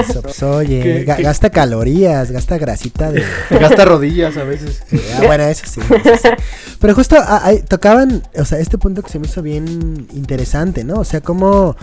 [0.00, 1.22] Eso, pues, oye, ¿Qué- ga- qué?
[1.22, 3.22] gasta calorías, gasta grasita de...
[3.50, 4.82] Gasta rodillas a veces.
[5.16, 6.28] Ah, bueno, eso sí, eso sí.
[6.80, 10.84] Pero justo ah, ahí tocaban, o sea, este punto que se me hizo bien interesante,
[10.84, 10.96] ¿no?
[11.00, 11.76] O sea, cómo,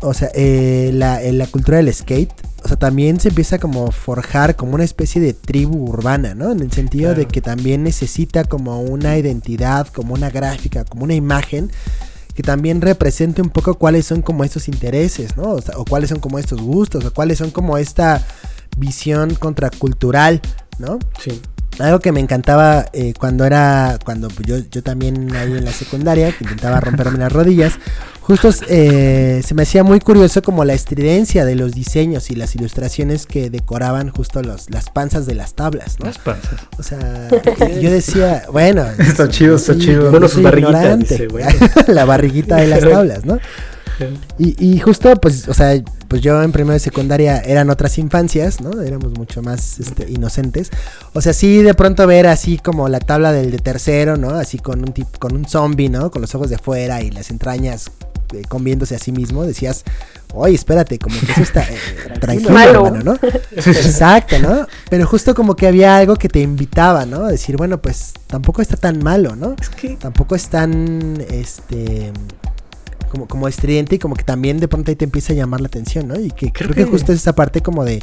[0.00, 2.32] o sea, eh, la, eh, la cultura del skate,
[2.64, 6.50] o sea, también se empieza como a forjar como una especie de tribu urbana, ¿no?
[6.50, 11.14] En el sentido de que también necesita como una identidad, como una gráfica, como una
[11.14, 11.70] imagen
[12.34, 15.50] que también represente un poco cuáles son como estos intereses, ¿no?
[15.50, 18.24] O, sea, o cuáles son como estos gustos, o cuáles son como esta
[18.76, 20.40] visión contracultural,
[20.78, 20.98] ¿no?
[21.20, 21.40] Sí.
[21.78, 25.72] Algo que me encantaba eh, cuando era, cuando pues, yo, yo también ahí en la
[25.72, 27.74] secundaria, que intentaba romperme las rodillas,
[28.20, 32.54] justo eh, se me hacía muy curioso como la estridencia de los diseños y las
[32.54, 36.06] ilustraciones que decoraban justo los, las panzas de las tablas, ¿no?
[36.06, 36.60] Las panzas.
[36.78, 37.28] O sea,
[37.80, 40.10] yo decía, bueno, Está chido, está sí, chido.
[40.10, 41.48] Bueno, sus barriguitas, dice, bueno.
[41.88, 43.38] la barriguita de las tablas, ¿no?
[44.38, 45.74] Y, y justo, pues, o sea,
[46.08, 48.80] pues yo en primero de secundaria eran otras infancias, ¿no?
[48.80, 50.70] Éramos mucho más este, inocentes.
[51.12, 54.30] O sea, sí de pronto ver así como la tabla del de tercero, ¿no?
[54.30, 56.10] Así con un tip, con un zombie, ¿no?
[56.10, 57.90] Con los ojos de fuera y las entrañas
[58.32, 59.84] eh, comiéndose a sí mismo, decías,
[60.34, 61.78] oye, espérate, como que eso está eh,
[62.20, 62.86] tranquilo, Malo.
[62.86, 63.28] hermano, ¿no?
[63.56, 64.66] Exacto, ¿no?
[64.88, 67.24] Pero justo como que había algo que te invitaba, ¿no?
[67.24, 69.56] A decir, bueno, pues tampoco está tan malo, ¿no?
[69.60, 72.12] Es que tampoco es tan este
[73.08, 75.66] como, como estridente y como que también de pronto ahí te empieza a llamar la
[75.68, 76.18] atención, ¿no?
[76.18, 78.02] Y que creo, Creo que, que- justo es esa parte como de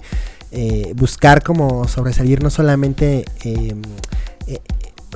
[0.52, 3.76] eh, buscar como sobresalir no solamente eh,
[4.48, 4.60] eh,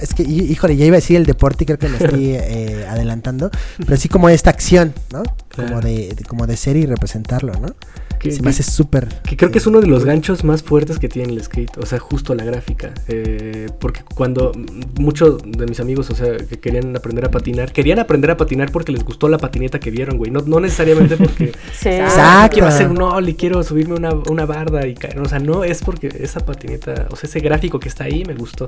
[0.02, 2.32] es que, hí- híjole, ya iba a decir el deporte y creo que me estoy
[2.36, 3.52] eh, adelantando,
[3.86, 5.23] pero sí como esta acción, ¿no?
[5.67, 7.76] Como de, de- como de ser y representarlo, ¿no?
[8.19, 9.08] que- Se me hace súper...
[9.24, 11.86] Que creo que es uno de los ganchos más fuertes que tiene el skate, o
[11.86, 12.93] sea, justo la gráfica.
[13.08, 14.52] Eh, porque cuando
[15.00, 18.74] muchos de mis amigos, o sea, que querían aprender a patinar, querían aprender a patinar
[18.74, 20.32] porque les gustó la patineta que vieron, güey.
[20.32, 21.88] No, no necesariamente porque Sí.
[21.89, 22.56] Exacto.
[22.56, 25.17] quiero hacer un ollie, quiero subirme una, una barda y caer.
[25.22, 28.34] O sea, no es porque esa patineta, o sea, ese gráfico que está ahí me
[28.34, 28.65] gustó.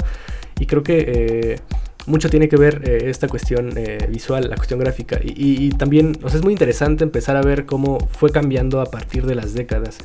[0.61, 1.59] Y creo que eh,
[2.07, 5.19] mucho tiene que ver eh, esta cuestión eh, visual, la cuestión gráfica.
[5.23, 9.25] Y, también, o sea, es muy interesante empezar a ver cómo fue cambiando a partir
[9.25, 9.97] de las décadas.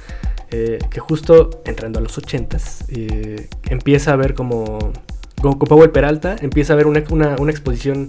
[0.51, 4.93] Eh, que justo entrando a los 80s, eh, empieza a ver como,
[5.43, 8.07] como con Powell Peralta, empieza a ver una, una, una exposición,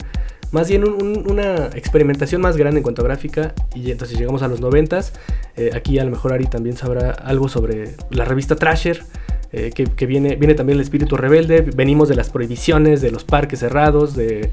[0.51, 3.53] más bien un- un- una experimentación más grande en cuanto a gráfica.
[3.73, 5.13] Y entonces llegamos a los 90s.
[5.55, 9.03] eh, aquí a lo mejor Ari también sabrá algo sobre la revista Trasher.
[9.51, 11.61] Eh, que, que viene, viene también el espíritu rebelde.
[11.61, 14.51] Venimos de las prohibiciones, de los parques cerrados, de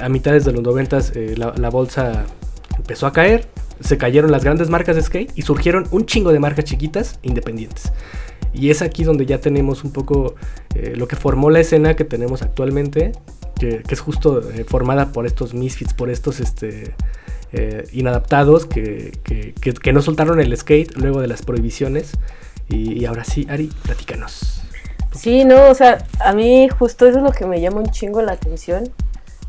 [0.00, 2.24] a mitades de los 90s eh, la, la bolsa
[2.78, 3.46] empezó a caer,
[3.80, 7.92] se cayeron las grandes marcas de skate y surgieron un chingo de marcas chiquitas independientes.
[8.54, 10.34] Y es aquí donde ya tenemos un poco
[10.74, 13.12] eh, lo que formó la escena que tenemos actualmente,
[13.58, 16.94] que, que es justo eh, formada por estos misfits, por estos este,
[17.52, 22.12] eh, inadaptados que- que- que no soltaron el skate luego de las prohibiciones.
[22.72, 24.62] Y, y ahora sí, Ari, platícanos.
[25.14, 28.22] Sí, no, o sea, a mí justo eso es lo que me llama un chingo
[28.22, 28.90] la atención.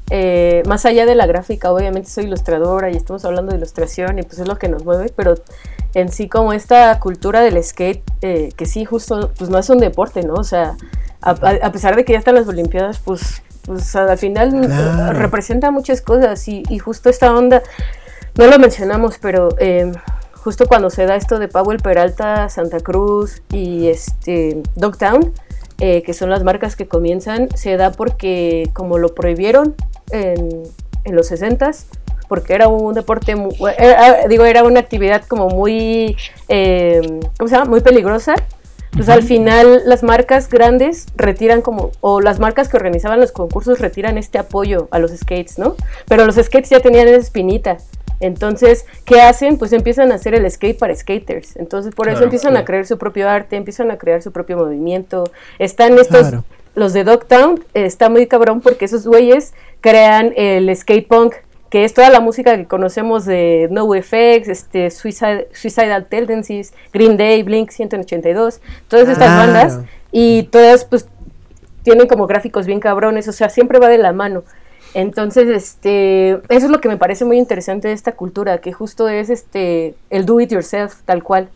[0.10, 4.24] eh, más allá de la gráfica, obviamente soy ilustradora y estamos hablando de ilustración y
[4.24, 5.36] pues es lo que nos mueve, pero
[5.96, 9.78] en sí como esta cultura del skate, eh, que sí, justo, pues no es un
[9.78, 10.34] deporte, ¿no?
[10.34, 10.76] O sea,
[11.22, 15.18] a, pesar de que ya están las Olimpiadas, pues, pues al final Claro.
[15.20, 17.64] representa muchas cosas y, y justo esta onda,
[18.38, 19.90] no lo mencionamos, pero eh,
[20.44, 25.32] justo cuando se da esto de Powell Peralta, Santa Cruz y este Dogtown,
[25.80, 29.76] eh, que son las marcas que comienzan, se da porque como lo prohibieron
[30.12, 30.64] en,
[31.06, 31.86] en los 60s,
[32.28, 33.36] porque era un deporte,
[33.78, 36.16] era- digo, era una actividad como muy,
[36.50, 37.02] eh,
[37.38, 37.70] ¿cómo se llama?
[37.70, 38.36] Muy peligrosa.
[38.96, 43.80] Pues al final las marcas grandes retiran como, o las marcas que organizaban los concursos
[43.80, 45.76] retiran este apoyo a los skates, ¿no?
[46.08, 47.78] Pero los skates ya tenían esa espinita.
[48.24, 49.58] Entonces, ¿qué hacen?
[49.58, 51.58] Pues empiezan a hacer el skate para skaters.
[51.58, 54.58] Entonces, por eso Claro, empiezan a crear su propio arte, empiezan a crear su propio
[54.58, 55.26] movimiento.
[55.60, 56.46] Están estos, Claro.
[56.74, 61.36] los de Dogtown, eh, está muy cabrón porque esos güeyes crean el skate punk,
[61.70, 67.18] que es toda la música que conocemos de No Effects, este, Suicide, Suicidal Tendencies, Green
[67.18, 69.80] Day, Blink 182, todas estas bandas.
[70.12, 71.08] Y todas, pues,
[71.84, 74.44] tienen como gráficos bien cabrones, o sea, siempre va de la mano.
[74.94, 79.10] Entonces, este, eso es lo que me parece muy interesante de esta cultura, que justo
[79.10, 81.50] es este el do it yourself, tal cual.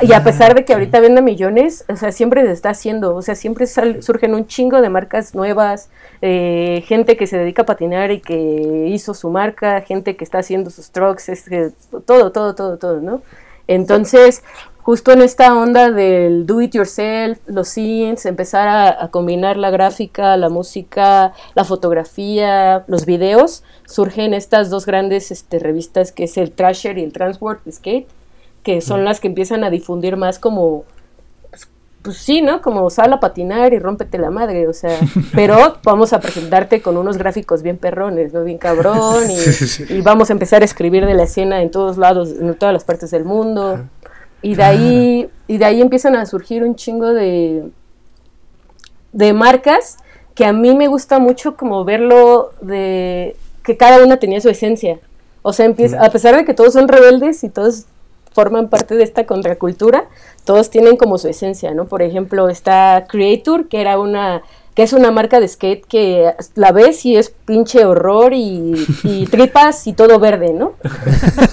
[0.00, 3.20] Y a pesar de que ahorita venda millones, o sea, siempre se está haciendo, o
[3.20, 5.90] sea, siempre sal- surgen un chingo de marcas nuevas,
[6.22, 10.38] eh, gente que se dedica a patinar y que hizo su marca, gente que está
[10.38, 11.72] haciendo sus trucks, es que
[12.06, 13.20] todo, todo, todo, todo, ¿no?
[13.68, 14.42] Entonces,
[14.82, 19.70] justo en esta onda del do it yourself, los scenes, empezar a, a combinar la
[19.70, 26.36] gráfica, la música, la fotografía, los videos, surgen estas dos grandes este, revistas que es
[26.36, 28.08] el Trasher y el Transworld Skate,
[28.62, 30.84] que son las que empiezan a difundir más como
[31.50, 31.68] pues,
[32.02, 32.62] pues sí, ¿no?
[32.62, 34.98] Como sal a patinar y rómpete la madre, o sea,
[35.34, 38.44] pero vamos a presentarte con unos gráficos bien perrones, ¿no?
[38.44, 39.94] Bien cabrón, y, Sí, sí, sí.
[39.94, 42.84] y vamos a empezar a escribir de la escena en todos lados, en todas las
[42.84, 43.80] partes del mundo.
[44.42, 47.70] Y de ahí, y de ahí empiezan a surgir un chingo de,
[49.12, 49.98] de marcas
[50.34, 54.98] que a mí me gusta mucho como verlo de que cada una tenía su esencia.
[55.42, 57.86] O sea, empieza, a pesar de que todos son rebeldes y todos
[58.32, 60.08] forman parte de esta contracultura,
[60.44, 61.84] todos tienen como su esencia, ¿no?
[61.84, 64.42] Por ejemplo, está Creator, que era una
[64.74, 69.26] que es una marca de skate que la ves y es pinche horror y, y
[69.30, 70.72] tripas y todo verde, ¿no?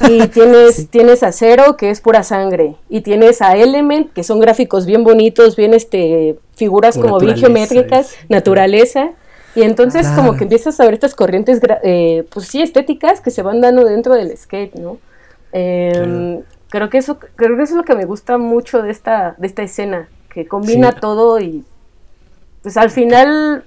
[0.07, 4.39] Y tienes, tienes a Zero, que es pura sangre, y tienes a Element, que son
[4.39, 9.09] gráficos bien bonitos, bien este figuras Como bien naturaleza, geométricas, es- naturaleza.
[9.55, 10.15] Y entonces Claro.
[10.23, 13.83] como que empiezas a ver estas corrientes, eh, pues sí, estéticas que se van dando
[13.83, 14.97] dentro del skate, ¿no?
[15.51, 19.33] Em, Creo que eso, creo que eso es lo que me gusta mucho de esta,
[19.39, 20.97] de esta escena, que combina Sí.
[21.01, 21.63] todo y
[22.61, 23.63] pues al final,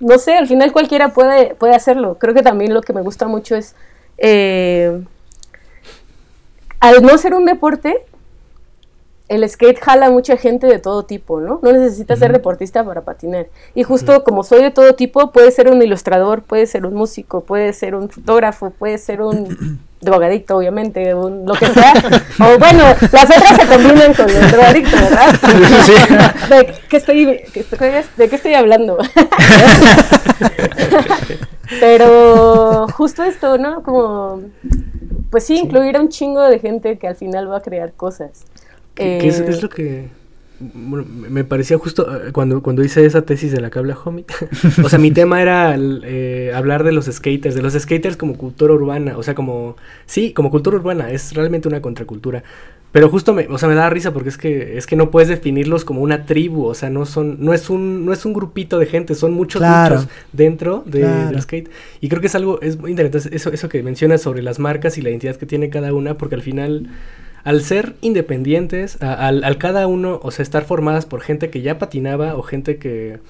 [0.00, 2.16] no sé, al final cualquiera puede, puede hacerlo.
[2.18, 3.74] Creo que también lo que me gusta mucho es,
[4.18, 5.00] eh,
[6.80, 8.04] al no ser un deporte,
[9.28, 11.60] el skate jala mucha gente de todo tipo, ¿no?
[11.62, 13.46] No necesitas ser deportista para patinar.
[13.74, 17.42] Y justo como soy de todo tipo, puede ser un ilustrador, puede ser un músico,
[17.42, 21.92] puede ser un fotógrafo, puede ser un drogadicto, obviamente, un, lo que sea.
[22.40, 25.34] o bueno, las otras se combinan con el drogadicto, ¿verdad?
[26.48, 28.96] ¿De qué estoy, qué estoy- de qué estoy hablando?
[31.80, 33.82] Pero justo esto, ¿no?
[33.82, 34.40] Como,
[35.30, 38.44] pues sí, incluir a un chingo de gente que al final va a crear cosas.
[38.98, 40.08] Que, que es, Eh, es lo que
[40.60, 44.24] bueno, me parecía justo eh, cuando, cuando hice esa tesis de la que habla Homie.
[44.84, 48.74] o sea, mi tema era eh, hablar de los skaters, de los skaters como cultura
[48.74, 49.16] urbana.
[49.16, 52.42] O sea, como, sí, como cultura urbana, es realmente una contracultura.
[52.90, 55.28] Pero justo me, o sea, me da risa porque es que, es que no puedes
[55.28, 58.78] definirlos como una tribu, o sea, no son, no es un, no es un grupito
[58.78, 59.96] de gente, son muchos Claro.
[59.96, 61.28] muchos dentro de, Claro.
[61.30, 61.70] del skate.
[62.00, 64.96] Y creo que es algo, es muy interesante eso, eso que mencionas sobre las marcas
[64.96, 66.88] y la identidad que tiene cada una, porque al final,
[67.44, 72.36] al ser independientes, al, cada uno, o sea, estar formadas por gente que ya patinaba
[72.36, 73.20] o gente que,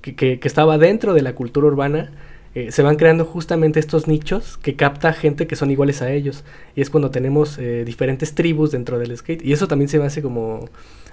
[0.00, 2.10] que, estaba dentro de la cultura urbana,
[2.54, 6.44] eh, se van creando justamente estos nichos que capta gente que son iguales a ellos.
[6.74, 9.44] Y es cuando tenemos eh, diferentes tribus dentro del skate.
[9.44, 10.68] Y eso también se me hace como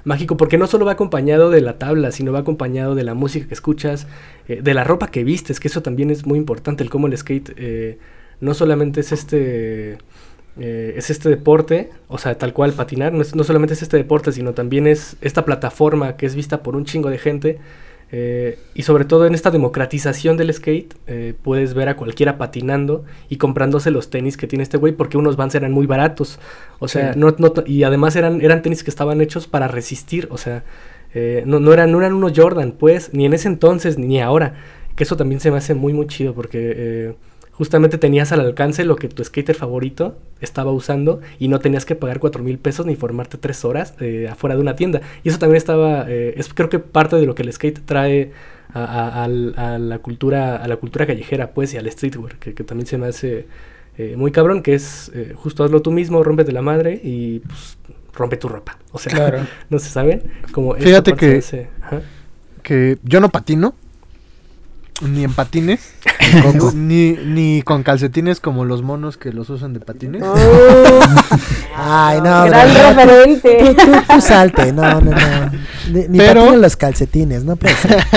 [0.05, 3.47] mágico, porque no solo va acompañado de la tabla, sino va acompañado de la música
[3.47, 4.07] que escuchas,
[4.47, 7.17] eh, de la ropa que vistes, que eso también es muy importante, el cómo el
[7.17, 7.99] skate
[8.39, 9.97] no solamente es este...
[10.59, 13.97] eh, es este deporte, o sea, tal cual patinar, no, es- no solamente es este
[13.97, 17.59] deporte, sino también es esta plataforma que es vista por un chingo de gente,
[18.11, 23.03] eh, y sobre todo en esta democratización del skate, eh, puedes ver a cualquiera patinando
[23.29, 26.39] y comprándose los tenis que tiene este güey, porque unos Vans eran muy baratos.
[26.79, 27.19] O sea, Sí.
[27.19, 30.27] no, no y además eran, eran tenis que estaban hechos para resistir.
[30.31, 30.63] O sea,
[31.45, 34.53] no, no, eran, no eran unos Jordan, pues, ni en ese entonces, ni ahora.
[34.95, 37.15] Que eso también se me hace muy, muy chido porque
[37.57, 41.95] justamente tenías al alcance lo que tu skater favorito estaba usando y no tenías que
[41.95, 45.01] pagar cuatro mil pesos ni formarte tres horas eh, afuera de una tienda.
[45.23, 48.31] Y eso también estaba, eh, es creo que parte de lo que el skate trae
[48.73, 49.27] a, a-
[49.79, 53.07] la cultura a la cultura callejera pues y al streetwear que, que también se me
[53.07, 53.47] hace
[53.97, 57.77] eh, muy cabrón que es eh, justo hazlo tú mismo rómpete la madre y pues
[58.13, 59.45] rompe tu ropa o sea Claro.
[59.69, 62.01] no se saben como Fíjate que- se hace-.
[62.63, 63.75] Que yo no patino.
[65.01, 65.91] Ni en patines.
[66.53, 70.23] ni, con, ni, ni con calcetines como los monos que los usan de patines.
[70.23, 70.33] Oh,
[71.77, 73.57] Ay, no, gran bro, referente.
[73.59, 75.51] Tú, tú, tú salte, no, no, no.
[75.91, 78.03] Ni, ni Pero- patinen los calcetines, no puede ser.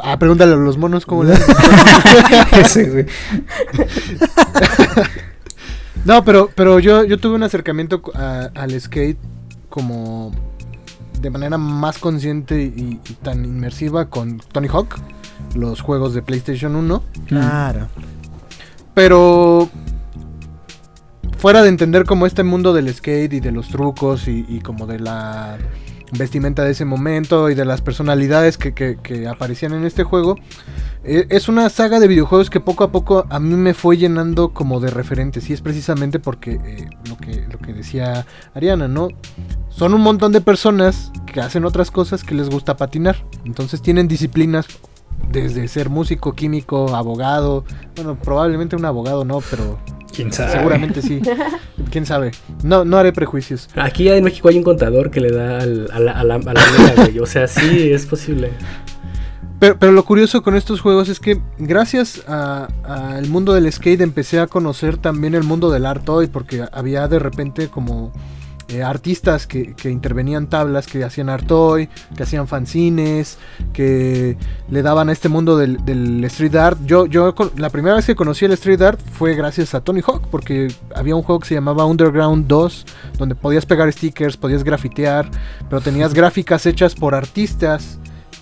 [0.00, 1.34] Ah, pregúntale a los monos cómo le.
[6.04, 9.18] No, pero, pero yo, yo tuve un acercamiento a- al skate
[9.68, 10.32] como
[11.20, 14.96] de manera más consciente y, y tan inmersiva con Tony Hawk,
[15.54, 17.02] los juegos de PlayStation 1.
[17.26, 17.88] Claro.
[18.94, 19.68] Pero
[21.38, 24.86] fuera de entender como este mundo del skate y de los trucos y, y como
[24.86, 25.56] de la
[26.18, 30.36] vestimenta de ese momento y de las personalidades que, que- que aparecían en este juego,
[31.04, 34.48] eh, es una saga de videojuegos que poco a poco a mí me fue llenando
[34.54, 39.08] como de referentes y es precisamente porque eh, lo, que, lo que decía Ariana, ¿no?
[39.78, 44.08] Son un montón de personas que hacen otras cosas que les gusta patinar, entonces tienen
[44.08, 44.66] disciplinas
[45.30, 47.64] desde ser músico, químico, abogado,
[47.96, 49.78] bueno, probablemente un abogado no, pero
[50.14, 50.52] ¿Quién sabe?
[50.52, 51.20] seguramente sí,
[51.90, 52.32] quién sabe,
[52.64, 53.68] no, no haré prejuicios.
[53.76, 56.38] aquí en México hay un contador que le da al- a la, a la, a
[56.38, 57.18] la liga, güey.
[57.20, 58.50] o sea sí es posible
[59.60, 64.00] Pero, pero lo curioso con estos juegos es que gracias a- al mundo del skate
[64.00, 68.12] empecé a conocer también el mundo del art toy porque había de repente como
[68.68, 73.38] eh, artistas que, intervenían tablas, que hacían art toy, que hacían fanzines,
[73.72, 74.36] que
[74.70, 76.78] le daban a este mundo del, del street art.
[76.84, 80.28] Yo, yo la primera vez que conocí el street art fue gracias a Tony Hawk
[80.30, 82.86] porque había un juego que se llamaba Underground 2
[83.18, 85.30] donde podías pegar stickers, podías grafitear,
[85.68, 87.98] pero tenías gráficas hechas por artistas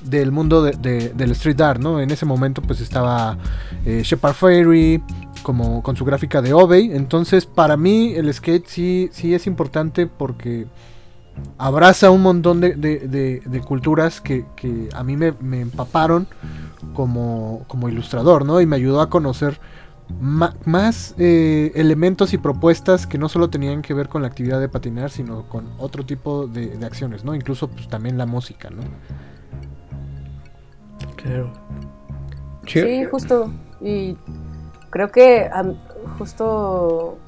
[0.09, 2.01] del mundo de- de- del street art, ¿no?
[2.01, 3.37] En ese momento pues estaba
[3.85, 5.03] eh, Shepard Fairey
[5.43, 10.07] como con su gráfica de Obey, entonces para mí el skate sí, sí es importante
[10.07, 10.67] porque
[11.59, 14.45] abraza un montón de, de- culturas que,
[14.95, 15.29] a mí me,
[15.61, 16.27] empaparon
[16.95, 18.61] como, como ilustrador, ¿no?
[18.61, 19.61] Y me ayudó a conocer
[20.65, 24.69] más eh, elementos y propuestas que no solo tenían que ver con la actividad de
[24.69, 27.35] patinar, sino con otro tipo de, de acciones, ¿no?
[27.35, 28.83] Incluso pues también la música, ¿no?
[31.17, 31.51] Claro
[32.67, 33.51] Sí, justo.
[33.81, 34.17] Y
[34.91, 35.49] creo que
[36.19, 37.19] justo,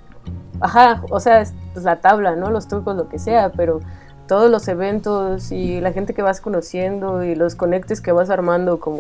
[0.61, 2.51] ajá, o sea, es pues, la tabla, ¿no?
[2.51, 3.81] Los trucos, lo que sea, pero
[4.27, 8.79] todos los eventos y la gente que vas conociendo y los conectes que vas armando,
[8.79, 8.99] como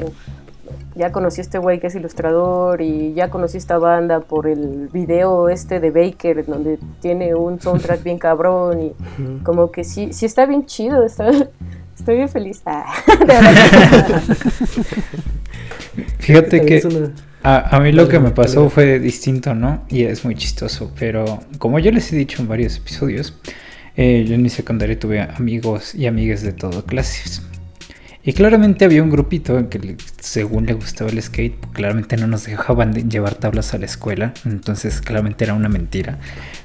[0.95, 4.89] ya conocí a este güey que es ilustrador y ya conocí esta banda por el
[4.93, 8.95] video este de Baker, donde tiene un soundtrack bien cabrón y
[9.45, 11.31] como que sí, sí está bien chido, está,
[11.99, 12.63] estoy bien feliz.
[12.67, 14.23] Ah, de verdad.
[16.19, 16.83] Fíjate que
[17.43, 19.85] a, a mí lo que me pasó fue distinto, ¿no?
[19.89, 23.35] Y es muy chistoso, pero como yo les he dicho en varios episodios,
[23.97, 27.43] eh, yo en mi secundaria tuve amigos y amigas de todo clases.
[28.29, 32.45] Y claramente había un grupito en que según le gustaba el skate, claramente no nos
[32.45, 36.19] dejaban de llevar tablas a la escuela, entonces claramente era una mentira.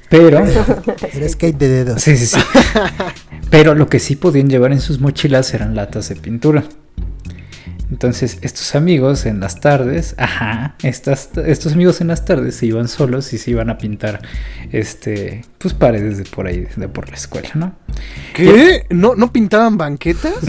[0.10, 0.40] Pero
[1.14, 2.02] Era skate de dedos.
[2.02, 2.40] Sí, sí, sí.
[3.50, 6.66] Pero lo que sí podían llevar en sus mochilas eran latas de pintura.
[7.92, 12.88] Entonces, estos amigos en las tardes, ajá, estas, estos amigos en las tardes se iban
[12.88, 14.22] solos y se iban a pintar,
[14.72, 17.76] este, pues paredes de por ahí, de por la escuela, ¿no?
[18.34, 18.86] ¿Qué?
[18.90, 20.34] ¿No, ¿No pintaban banquetas?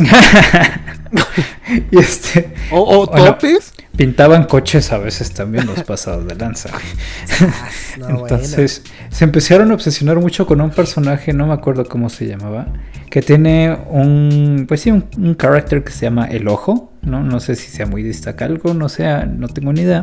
[1.90, 3.72] Y este, ¿O, topes?
[3.96, 6.70] Pintaban coches a veces también los pasados de lanza.
[7.98, 12.26] No, Entonces se empezaron a obsesionar mucho con un personaje, no me acuerdo cómo se
[12.26, 12.66] llamaba,
[13.08, 17.22] que tiene un, pues sí, un, un carácter que se llama El Ojo, ¿no?
[17.22, 20.02] No sé si sea muy destacado, no sé, no tengo ni idea.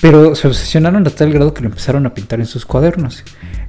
[0.00, 3.24] Pero se obsesionaron a tal grado que lo empezaron a pintar en sus cuadernos.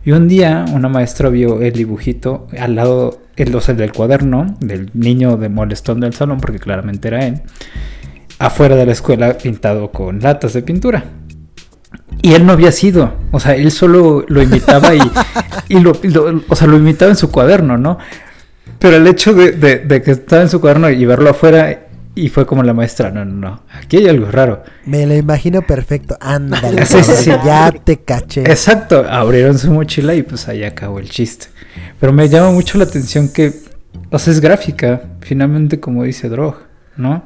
[0.05, 4.57] Y un día una maestra vio el dibujito al lado, el, o sea, del cuaderno
[4.59, 7.41] del niño de molestón del salón, porque claramente era él,
[8.39, 11.03] afuera de la escuela pintado con latas de pintura.
[12.21, 14.99] Y él no había sido, o sea, él solo lo imitaba y,
[15.69, 17.97] y lo, lo- o sea, lo imitaba en su cuaderno, ¿no?
[18.79, 22.27] Pero el hecho de, de- de que estaba en su cuaderno y verlo afuera y
[22.29, 24.63] fue como la maestra, no, no, no, aquí hay algo raro.
[24.85, 26.17] Me lo imagino perfecto.
[26.19, 26.85] Ándale.
[26.85, 27.29] Sí, sí, sí.
[27.29, 28.41] cabrón, Ya te caché.
[28.41, 31.47] Exacto, abrieron su mochila y pues ahí acabó el chiste.
[31.99, 33.53] Pero me llama mucho la atención que,
[34.11, 36.55] o sea, es gráfica, finalmente como dice Drog,
[36.97, 37.23] ¿no?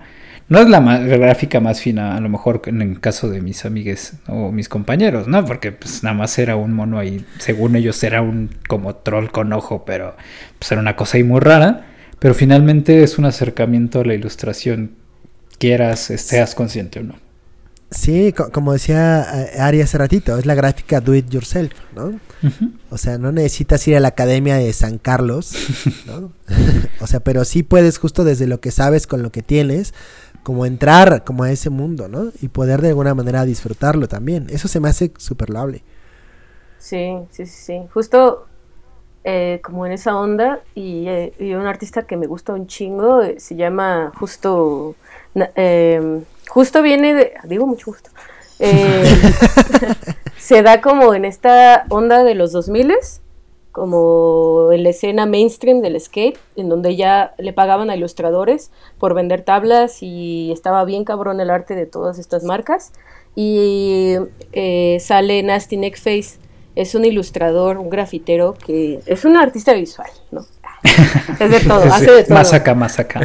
[0.54, 3.66] No es la ma- gráfica más fina, a lo mejor en el caso de mis
[3.66, 5.44] amigues o mis compañeros, ¿no?
[5.46, 9.52] Porque pues nada más era un mono ahí, según ellos era un como troll con
[9.52, 10.16] ojo, pero
[10.60, 11.88] pues era una cosa ahí muy rara.
[12.20, 14.92] Pero finalmente es un acercamiento a la ilustración,
[15.58, 17.16] quieras, seas consciente o no.
[17.90, 19.26] Sí, co- como decía
[19.56, 22.20] eh, Ari hace ratito, es la gráfica do it yourself, ¿no?
[22.90, 25.52] O sea, no necesitas ir a la academia de San Carlos,
[26.08, 26.32] ¿no?
[27.00, 29.94] o sea, pero sí puedes justo desde lo que sabes con lo que tienes,
[30.44, 32.32] como entrar como a ese mundo, ¿no?
[32.42, 34.48] Y poder de alguna manera disfrutarlo también.
[34.50, 35.84] Eso se me hace súper loable.
[36.78, 37.82] Sí, sí, sí, sí.
[37.94, 38.46] Justo
[39.24, 43.22] eh, como en esa onda y, eh, y un artista que me gusta un chingo
[43.22, 44.96] eh, se llama justo
[45.56, 48.10] eh, justo viene de digo mucho gusto
[48.60, 49.04] Eh,
[50.38, 52.94] se da como en esta onda de los 2000
[53.74, 59.16] como en la escena mainstream del skate, en donde ya le pagaban a ilustradores por
[59.16, 62.94] vender tablas y estaba bien cabrón el arte de todas estas marcas.
[63.36, 64.16] Y
[64.52, 66.38] eh, sale Nasty Neckface,
[66.76, 70.46] es un ilustrador, un grafitero que es un artista visual, ¿no?
[71.40, 72.36] Es de todo, hace de todo.
[72.36, 73.22] Más acá, más acá.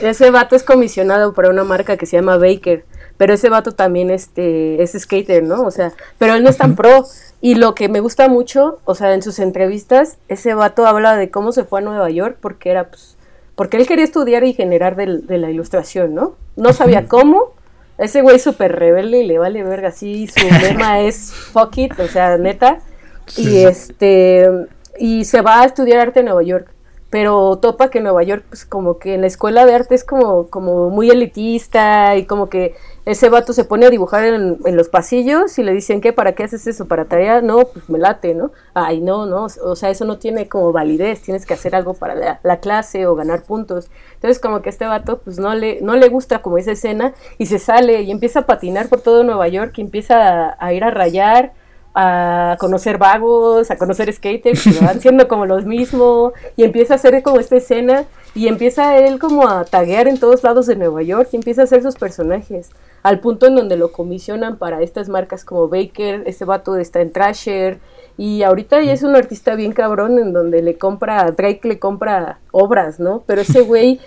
[0.00, 2.84] Ese vato es comisionado por una marca que se llama Baker,
[3.16, 5.62] pero ese vato también este, es skater, ¿no?
[5.62, 7.06] O sea, pero él no es tan pro.
[7.46, 11.30] Y lo que me gusta mucho, o sea, en sus entrevistas, ese vato habla de
[11.30, 13.16] cómo se fue a Nueva York porque era, pues,
[13.54, 16.34] porque él quería estudiar y generar de la ilustración, ¿no?
[16.56, 17.52] No sabía cómo.
[17.98, 22.08] Ese güey súper rebelde y le vale verga, así su lema es fuck it, o
[22.08, 22.80] sea, neta.
[23.36, 24.50] Y este,
[24.98, 26.72] y se va a estudiar arte en Nueva York
[27.10, 30.48] pero topa que Nueva York, pues como que en la escuela de arte es como,
[30.48, 32.74] como muy elitista y como que
[33.06, 36.12] ese vato se pone a dibujar en, los pasillos y le dicen, ¿qué?
[36.12, 36.86] ¿Para qué haces eso?
[36.88, 37.40] ¿Para tarea?
[37.40, 38.50] No, pues me late, ¿no?
[38.74, 42.16] Ay, no, no, o sea, eso no tiene como validez, tienes que hacer algo para
[42.16, 43.88] la, la clase o ganar puntos.
[44.14, 47.46] Entonces como que este vato pues no le, no le gusta como esa escena y
[47.46, 50.90] se sale y empieza a patinar por todo Nueva York y empieza a ir a
[50.90, 51.52] rayar
[51.98, 56.96] a conocer vagos, a conocer skaters que van siendo como los mismos y empieza a
[56.96, 61.02] hacer como esta escena y empieza él como a taguear en todos lados de Nueva
[61.02, 62.68] York y empieza a hacer sus personajes
[63.02, 67.12] al punto en donde lo comisionan para estas marcas como Baker, este vato está en
[67.12, 67.78] Trasher
[68.18, 72.40] y ahorita ya es un artista bien cabrón en donde le compra, Drake le compra
[72.50, 73.22] obras, ¿no?
[73.26, 74.00] Pero ese güey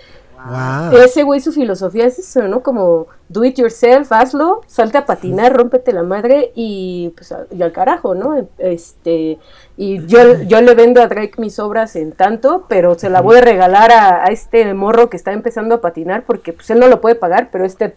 [0.48, 0.98] Wow.
[1.02, 2.62] ese güey, su filosofía es eso, ¿no?
[2.62, 7.60] Como do it yourself, hazlo, salte a patinar, rómpete la madre y pues a- y
[7.62, 8.46] al carajo, ¿no?
[8.58, 9.38] Este,
[9.76, 13.38] y yo, yo le vendo a Drake mis obras en tanto, pero se la voy
[13.38, 16.88] a regalar a, a este morro que está empezando a patinar porque pues él no
[16.88, 17.94] lo puede pagar, pero este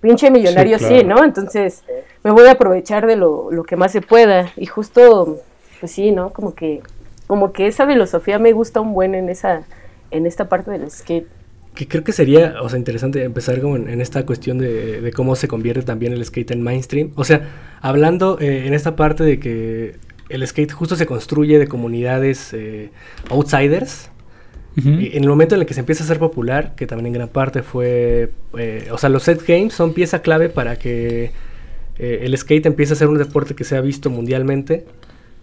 [0.00, 1.04] pinche millonario sí, Sí.
[1.04, 1.24] ¿no?
[1.24, 1.82] Entonces
[2.24, 5.38] me voy a aprovechar de lo, lo que más se pueda y justo,
[5.80, 6.30] pues sí, ¿no?
[6.30, 6.82] Como que,
[7.26, 9.62] como que esa filosofía me gusta un buen en esa,
[10.10, 11.26] en esta parte del skate.
[11.74, 15.12] Que creo que sería, o sea, interesante empezar como en, en esta cuestión de, de
[15.12, 17.12] cómo se convierte también el skate en mainstream.
[17.14, 17.48] O sea,
[17.80, 19.96] hablando eh, en esta parte de que
[20.30, 22.90] el skate justo se construye de comunidades eh,
[23.28, 24.10] outsiders.
[24.76, 27.12] Y En el momento en el que se empieza a ser popular, que también en
[27.12, 31.32] gran parte fue, eh, o sea, los set games son pieza clave para que
[31.98, 34.86] eh, el skate empiece a ser un deporte que sea visto mundialmente.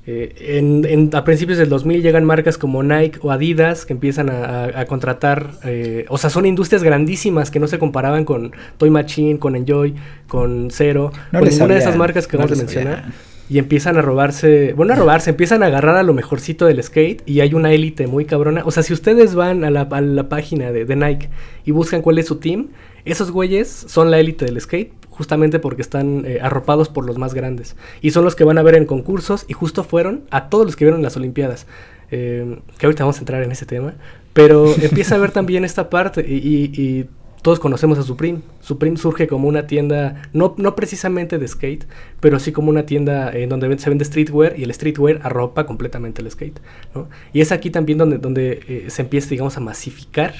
[0.10, 4.30] Eh, en, en- a principios del 2000 llegan marcas como Nike o Adidas que empiezan
[4.30, 8.54] a, a- a contratar, eh, o sea, son industrias grandísimas que no se comparaban con
[8.78, 9.96] Toy Machine, con Enjoy,
[10.30, 12.96] con Zero, No con ninguna de esas marcas que no vamos a mencionar.
[12.96, 13.14] sabían.
[13.50, 17.22] Y empiezan a robarse, bueno, a robarse, empiezan a agarrar a lo mejorcito del skate
[17.26, 18.62] y hay una élite muy cabrona.
[18.66, 21.30] O sea, si ustedes van a la, a la página de, de Nike
[21.66, 22.68] y buscan cuál es su team,
[23.06, 27.34] esos güeyes son la élite del skate justamente porque están eh, arropados por los más
[27.34, 27.76] grandes.
[28.02, 30.76] Y son los que van a ver en concursos y justo fueron a todos los
[30.76, 31.66] que vieron en las Olimpiadas.
[32.12, 33.96] Eh, que ahorita vamos a entrar en ese tema.
[34.34, 37.06] Pero empieza a ver también esta parte y, y- y
[37.42, 38.40] todos conocemos a Supreme.
[38.62, 41.86] Supreme surge como una tienda, no, no precisamente de skate,
[42.20, 46.22] pero sí como una tienda en donde se vende streetwear y el streetwear arropa completamente
[46.22, 46.60] el skate.
[46.96, 47.08] ¿no?
[47.34, 50.34] Y es aquí también donde, donde eh, se empieza, digamos, a masificar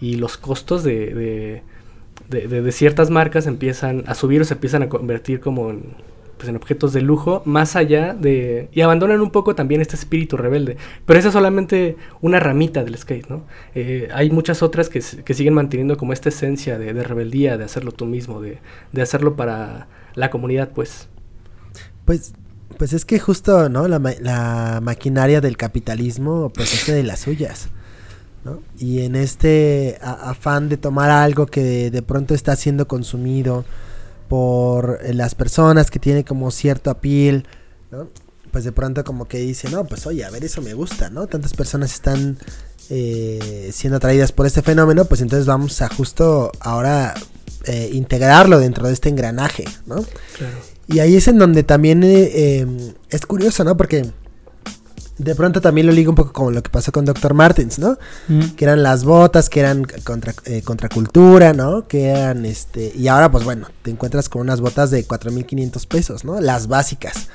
[0.00, 1.62] y los costos de, de,
[2.30, 5.82] de- de- ciertas marcas empiezan a subir o se empiezan a convertir como en,
[6.36, 8.68] pues, en objetos de lujo, más allá de...
[8.72, 10.76] Y abandonan un poco también este espíritu rebelde.
[11.04, 13.42] Pero esa es solamente una ramita del skate, ¿no?
[13.74, 17.64] Eh, hay muchas otras que, que siguen manteniendo como esta esencia de, de rebeldía, de
[17.64, 18.58] hacerlo tú mismo, de,
[18.92, 21.08] de hacerlo para la comunidad, pues.
[22.06, 22.32] Pues,
[22.78, 23.86] pues es que justo, ¿no?
[23.86, 27.68] La, ma- la maquinaria del capitalismo, pues hace de las suyas,
[28.44, 28.60] ¿no?
[28.78, 33.64] Y en este afán de tomar algo que de pronto está siendo consumido
[34.28, 37.46] por eh, las personas que tiene como cierto appeal,
[37.90, 38.08] ¿no?
[38.50, 41.26] pues de pronto como que dice, no, pues oye, a ver, eso me gusta, ¿no?
[41.26, 42.38] Tantas personas están
[42.88, 47.14] eh, siendo atraídas por este fenómeno, pues entonces vamos a justo ahora
[47.64, 50.04] eh, integrarlo dentro de este engranaje, ¿no?
[50.36, 50.56] Claro.
[50.88, 52.66] Y ahí es en donde también eh,
[53.10, 53.76] es curioso, ¿no?
[53.76, 54.10] Porque
[55.20, 57.34] de pronto también lo ligo un poco con lo que pasó con Dr.
[57.34, 57.98] Martins, ¿no?
[58.28, 58.40] Mm.
[58.56, 61.86] Que eran las botas, que eran contra, eh, contracultura, ¿no?
[61.86, 62.90] Que eran, este...
[62.96, 66.40] Y ahora, pues bueno, te encuentras con unas botas de 4.500 pesos, ¿no?
[66.40, 67.28] Las básicas,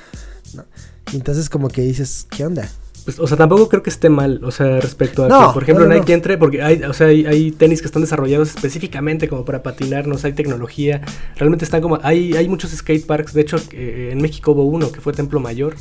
[0.54, 0.64] ¿no?
[1.12, 2.68] Y entonces como que dices, ¿qué onda?
[3.04, 5.62] Pues, o sea, tampoco creo que esté mal, o sea, respecto a No, que, por
[5.62, 8.48] ejemplo, no, no, Nike entre, porque hay, o sea, hay, hay tenis que están desarrollados
[8.48, 11.02] específicamente como para patinarnos, hay tecnología,
[11.36, 14.90] realmente están como, hay, hay muchos skate parks, de hecho, eh, en México hubo uno
[14.90, 15.76] que fue Templo Mayor,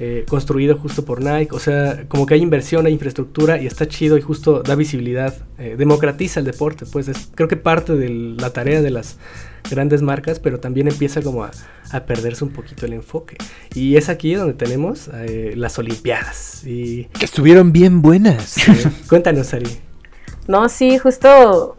[0.00, 3.86] eh, construido justo por Nike, o sea, como que hay inversión, hay infraestructura y está
[3.86, 8.08] chido y justo da visibilidad, eh, democratiza el deporte, pues es, creo que parte de
[8.08, 9.18] la tarea de las
[9.70, 11.50] grandes marcas, pero también empieza como a,
[11.90, 13.36] a perderse un poquito el enfoque.
[13.74, 16.64] Y es aquí donde tenemos eh, las Olimpiadas.
[16.64, 18.56] Y Que estuvieron bien buenas.
[18.68, 19.70] eh, cuéntanos, Ari.
[20.46, 21.76] No, sí, justo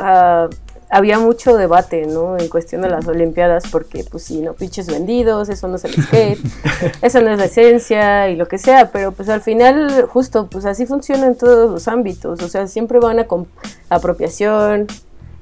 [0.00, 0.48] ah,
[0.90, 2.38] había mucho debate, ¿no?
[2.38, 5.92] En cuestión de las Olimpiadas, porque, pues sí, no, pinches vendidos, eso no es el
[6.02, 6.38] skate,
[7.02, 10.64] eso no es la esencia y lo que sea, pero pues al final, justo, pues
[10.64, 13.26] así funciona en todos los ámbitos, o sea, siempre van a
[13.90, 14.86] apropiación,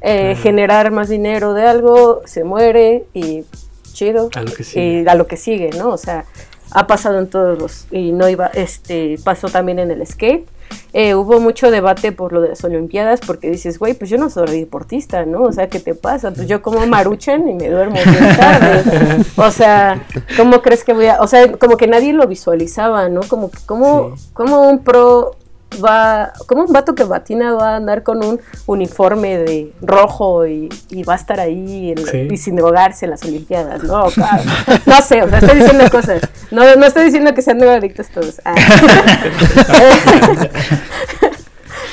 [0.01, 0.43] eh, Claro.
[0.43, 3.45] generar más dinero de algo, se muere y
[3.93, 5.03] chido, A lo que sigue.
[5.03, 5.89] y a lo que sigue, ¿no?
[5.91, 6.25] O sea,
[6.73, 10.49] ha pasado en todos los, y no iba, este, pasó también en el skate.
[10.93, 14.31] Eh, hubo mucho debate por lo de las Olimpiadas porque dices, güey, pues yo no
[14.31, 15.43] soy deportista, ¿no?
[15.43, 16.31] O sea, ¿qué te pasa?
[16.31, 19.25] Pues yo como maruchan y me duermo bien tarde.
[19.37, 20.03] O sea,
[20.39, 21.21] ¿cómo crees que voy a...?
[21.21, 23.21] O sea, como que nadie lo visualizaba, ¿no?
[23.29, 24.31] Como que, ¿cómo, Sí.
[24.33, 25.37] cómo un pro
[25.77, 26.33] va...
[26.47, 31.03] ¿Cómo un vato que batina va a andar con un uniforme de rojo y, y
[31.05, 32.29] va a estar ahí en- Sí.
[32.31, 33.83] y sin drogarse en las Olimpiadas?
[33.85, 34.43] No, claro.
[34.87, 36.23] No sé, o sea, estoy diciendo cosas.
[36.51, 38.41] No, no estoy diciendo que sean drogadictos todos.
[38.45, 38.55] Ah.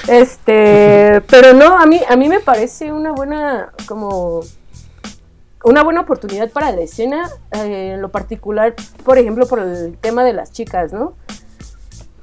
[0.08, 4.42] Este, pero no, a mí, a mí me parece una buena, como,
[5.64, 8.76] una buena oportunidad para la escena, eh, en lo particular,
[9.06, 11.14] por ejemplo, por el tema de las chicas, ¿no?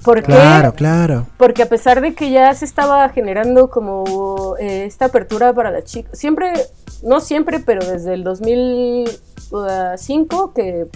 [0.02, 1.26] Porque, Claro, claro.
[1.36, 5.84] porque a pesar de que ya se estaba generando como eh, esta apertura para las
[5.84, 6.54] chicas, siempre,
[7.02, 10.86] no siempre, pero desde el 2005 que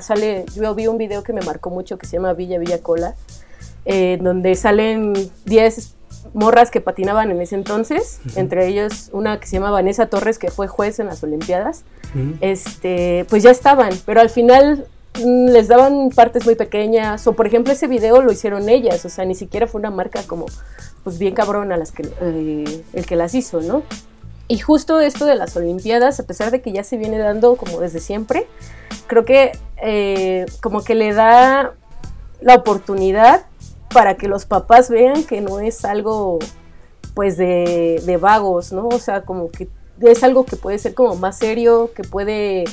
[0.00, 3.14] sale, yo vi un video que me marcó mucho que se llama Villa Villa Cola,
[3.86, 5.14] eh, donde salen
[5.46, 5.94] 10
[6.34, 10.50] morras que patinaban en ese entonces, entre ellos una que se llama Vanessa Torres, que
[10.50, 11.84] fue juez en las Olimpiadas,
[12.40, 17.72] este, pues ya estaban, pero al final les daban partes muy pequeñas, o por ejemplo
[17.72, 20.46] ese video lo hicieron ellas, o sea, ni siquiera fue una marca como,
[21.04, 23.82] pues bien cabrona las que, eh, el que las hizo, ¿no?
[24.48, 27.80] Y justo esto de las Olimpiadas, a pesar de que ya se viene dando como
[27.80, 28.46] desde siempre,
[29.06, 29.52] creo que
[29.82, 31.74] eh, como que le da
[32.40, 33.46] la oportunidad
[33.92, 36.38] para que los papás vean que no es algo
[37.14, 38.88] pues de, de vagos, ¿no?
[38.88, 39.68] O sea, como que
[40.00, 42.64] es algo que puede ser como más serio, que puede,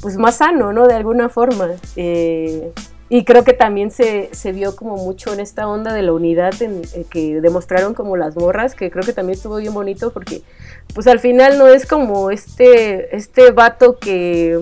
[0.00, 0.86] pues más sano, ¿no?
[0.86, 1.70] De alguna forma.
[1.96, 2.72] Eh,
[3.08, 6.60] y creo que también se, se vio como mucho en esta onda de la unidad
[6.60, 10.42] en, eh, que demostraron como las morras, que creo que también estuvo bien bonito porque
[10.92, 14.60] pues al final no es como este, este vato que,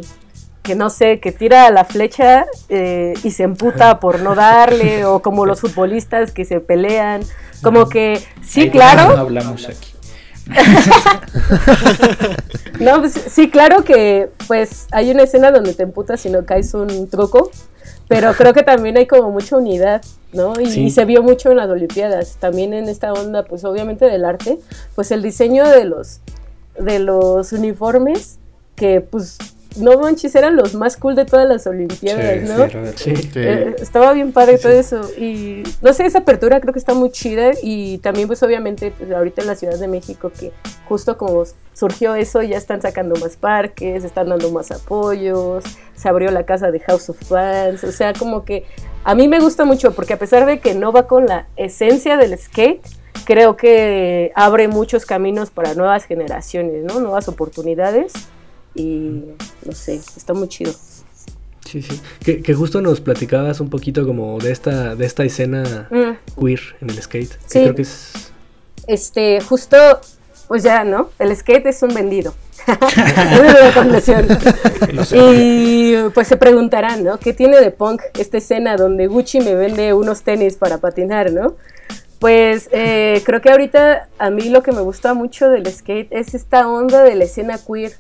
[0.62, 5.20] que no sé, que tira la flecha eh, y se emputa por no darle, o
[5.20, 7.22] como los futbolistas que se pelean,
[7.62, 9.16] como que sí, claro.
[9.16, 9.93] No hablamos aquí.
[12.80, 16.74] No, pues, sí, claro que pues hay una escena donde te emputas y no caes
[16.74, 17.50] un truco,
[18.08, 20.60] pero creo que también hay como mucha unidad, ¿no?
[20.60, 20.82] Y, Sí.
[20.84, 24.58] y se vio mucho en las Olimpiadas, también en esta onda, pues obviamente del arte,
[24.96, 26.20] pues el diseño de los
[26.78, 28.38] de los uniformes
[28.74, 29.38] que pues
[29.76, 32.56] no manches eran los más cool de todas las Olimpiadas, Sí, ¿no?
[32.56, 33.30] sí, era- Sí.
[33.36, 34.78] Eh, estaba bien padre Sí, todo sí.
[34.78, 35.10] eso.
[35.18, 37.52] Y no sé, esa apertura creo que está muy chida.
[37.62, 40.52] Y también, pues, obviamente, pues, ahorita en la Ciudad de México, que
[40.88, 45.64] justo como surgió eso, ya están sacando más parques, están dando más apoyos.
[45.96, 47.82] Se abrió la casa de House of Fans.
[47.84, 48.64] O sea, como que
[49.04, 52.16] a mí me gusta mucho, porque a pesar de que no va con la esencia
[52.16, 52.80] del skate,
[53.24, 57.00] creo que abre muchos caminos para nuevas generaciones, ¿no?
[57.00, 58.12] Nuevas oportunidades.
[58.74, 59.22] Y
[59.64, 60.72] no sé, está muy chido.
[61.64, 62.00] Sí, sí.
[62.24, 66.40] Que, que justo nos platicabas un poquito como de esta, de esta escena Mm.
[66.40, 67.30] queer en el skate.
[67.30, 67.60] que Sí.
[67.62, 68.12] creo que es.
[68.86, 69.76] este, justo,
[70.48, 71.10] pues ya, ¿no?
[71.18, 72.34] El skate es un vendido.
[74.98, 77.18] Es y pues se preguntarán, ¿no?
[77.18, 81.54] ¿Qué tiene de punk esta escena donde Gucci me vende unos tenis para patinar, ¿no?
[82.18, 86.34] Pues eh, creo que ahorita a mí lo que me gusta mucho del skate es
[86.34, 87.92] esta onda de la escena queer.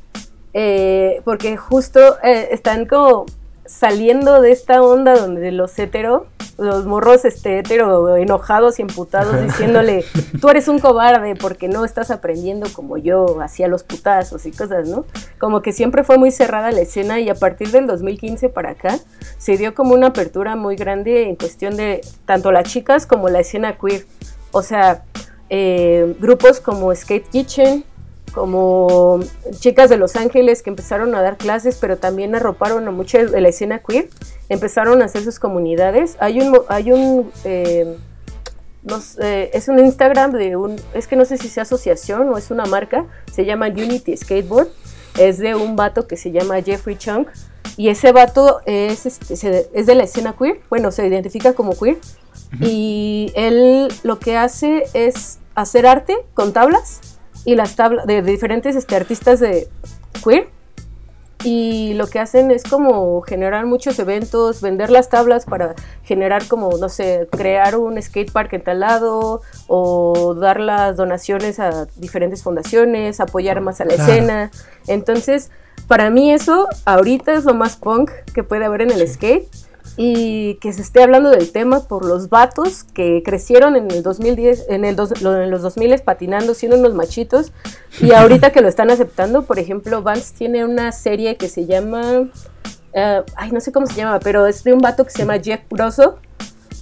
[0.54, 3.26] Eh, porque justo eh, están como
[3.66, 6.26] saliendo de esta onda donde los hetero,
[6.58, 10.04] los morros este hetero enojados y emputados diciéndole,
[10.40, 14.88] tú eres un cobarde porque no estás aprendiendo como yo hacía los putazos y cosas,
[14.88, 15.06] ¿no?
[15.40, 18.98] Como que siempre fue muy cerrada la escena y a partir del 2015 para acá
[19.38, 23.40] se dio como una apertura muy grande en cuestión de tanto las chicas como la
[23.40, 24.06] escena queer.
[24.52, 25.02] O sea,
[25.50, 27.84] eh, grupos como Skate Kitchen,
[28.34, 29.20] como
[29.60, 33.40] chicas de Los Ángeles que empezaron a dar clases, pero también arroparon a mucha de
[33.40, 34.08] la escena queer,
[34.48, 36.16] empezaron a hacer sus comunidades.
[36.18, 37.96] Hay un, hay un, eh,
[38.82, 42.36] no sé, es un Instagram de un, es que no sé si sea asociación o
[42.36, 44.68] es una marca, se llama Unity Skateboard,
[45.18, 47.26] es de un vato que se llama Jeffrey Chung,
[47.76, 51.98] y ese vato es, este, es de la escena queer, bueno, se identifica como queer,
[52.60, 57.13] y él lo que hace es hacer arte con tablas
[57.44, 59.68] y las tablas de, diferentes este, artistas de
[60.24, 60.48] queer
[61.44, 66.70] y lo que hacen es como generar muchos eventos, vender las tablas para generar como,
[66.78, 72.42] no sé, crear un skate park en tal lado o dar las donaciones a diferentes
[72.42, 74.10] fundaciones, apoyar más a la Claro.
[74.12, 74.50] escena.
[74.86, 75.50] Entonces,
[75.86, 79.46] para mí eso ahorita es lo más punk que puede haber en el skate
[79.96, 84.66] y que se esté hablando del tema por los vatos que crecieron en el 2010,
[84.68, 87.52] en, el dos- en los 2000 patinando, siendo unos machitos,
[88.00, 92.28] y ahorita que lo están aceptando, por ejemplo, Vance tiene una serie que se llama,
[92.92, 95.38] eh, ay, no sé cómo se llama, pero es de un vato que se llama
[95.38, 96.18] Jeff Grosso,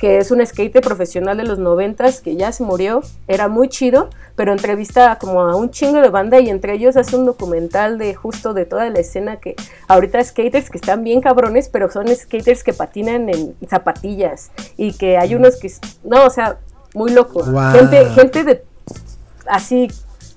[0.02, 4.10] que es un skater profesional de los noventas que ya se murió, era muy chido,
[4.34, 8.12] pero entrevista como a un chingo de banda y entre ellos hace un documental de
[8.12, 9.54] justo de toda la escena que
[9.86, 15.18] ahorita skaters que están bien cabrones, pero son skaters que patinan en zapatillas y que
[15.18, 15.72] hay unos que,
[16.02, 16.58] no, o sea,
[16.94, 17.44] muy loco.
[17.70, 18.64] Gente, gente de
[19.46, 19.86] así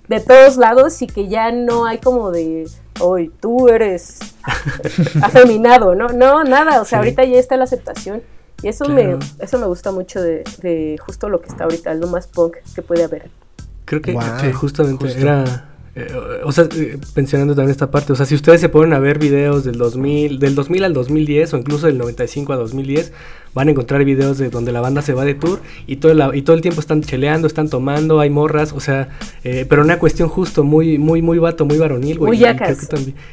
[0.08, 4.20] de todos lados y que ya no hay como de, hoy tú eres
[5.24, 6.10] afeminado, ¿no?
[6.10, 7.06] No, nada, o sea, Sí.
[7.08, 8.22] ahorita ya está la aceptación.
[8.64, 9.20] Y eso, Claro.
[9.20, 12.56] me, eso me gusta mucho de, de justo lo que está ahorita, lo más punk
[12.74, 13.30] que puede haber.
[13.86, 14.24] Creo que Wow.
[14.42, 15.20] que justamente Justo.
[15.22, 15.70] era...
[15.96, 16.08] eh,
[16.44, 19.20] o sea, eh, mencionando también esta parte, o sea, si ustedes se ponen a ver
[19.20, 23.12] videos del 2000, del 2000 al 2010 o incluso del 95 a 2010,
[23.56, 26.38] van a encontrar videos de donde la banda se va de tour y todo, el-
[26.38, 29.10] y todo el tiempo están cheleando, están tomando, hay morras, o sea,
[29.44, 32.28] eh, pero una cuestión justo, muy, muy, muy vato, muy varonil, güey.
[32.28, 32.88] Muy y yacas.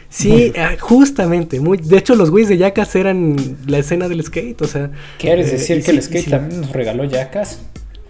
[0.08, 4.62] Sí, ah, justamente, muy, de hecho los güeyes de Yacas eran la escena del skate,
[4.62, 4.90] o sea.
[5.18, 6.30] ¿Quieres eh, decir y que el skate sí.
[6.30, 7.60] también nos regaló yacas?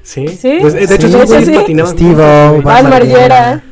[0.03, 3.63] Sí, Sí, Pues, eh, de hecho, sí, esos de güeyes patinaban Margera.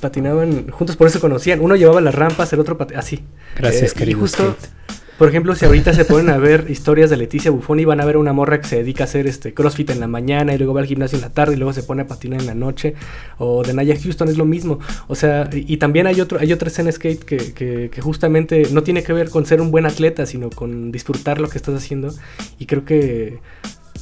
[0.00, 1.60] patinaban juntos, por eso se conocían.
[1.60, 3.20] Uno llevaba las rampas, el otro pati- así.
[3.56, 4.77] Gracias, Eh, y querido justo, skate.
[5.18, 8.16] Por ejemplo, si ahorita se ponen a ver historias de Leticia Buffoni, van a ver
[8.16, 10.80] una morra que se dedica a hacer este CrossFit en la mañana y luego va
[10.80, 12.94] al gimnasio en la tarde y luego se pone a patinar en la noche.
[13.38, 14.78] O de Naya Houston es lo mismo.
[15.08, 19.02] O sea, y, también hay otro, hay otra escena skate que, que justamente no tiene
[19.02, 22.14] que ver con ser un buen atleta, sino con disfrutar lo que estás haciendo.
[22.60, 23.40] Y creo que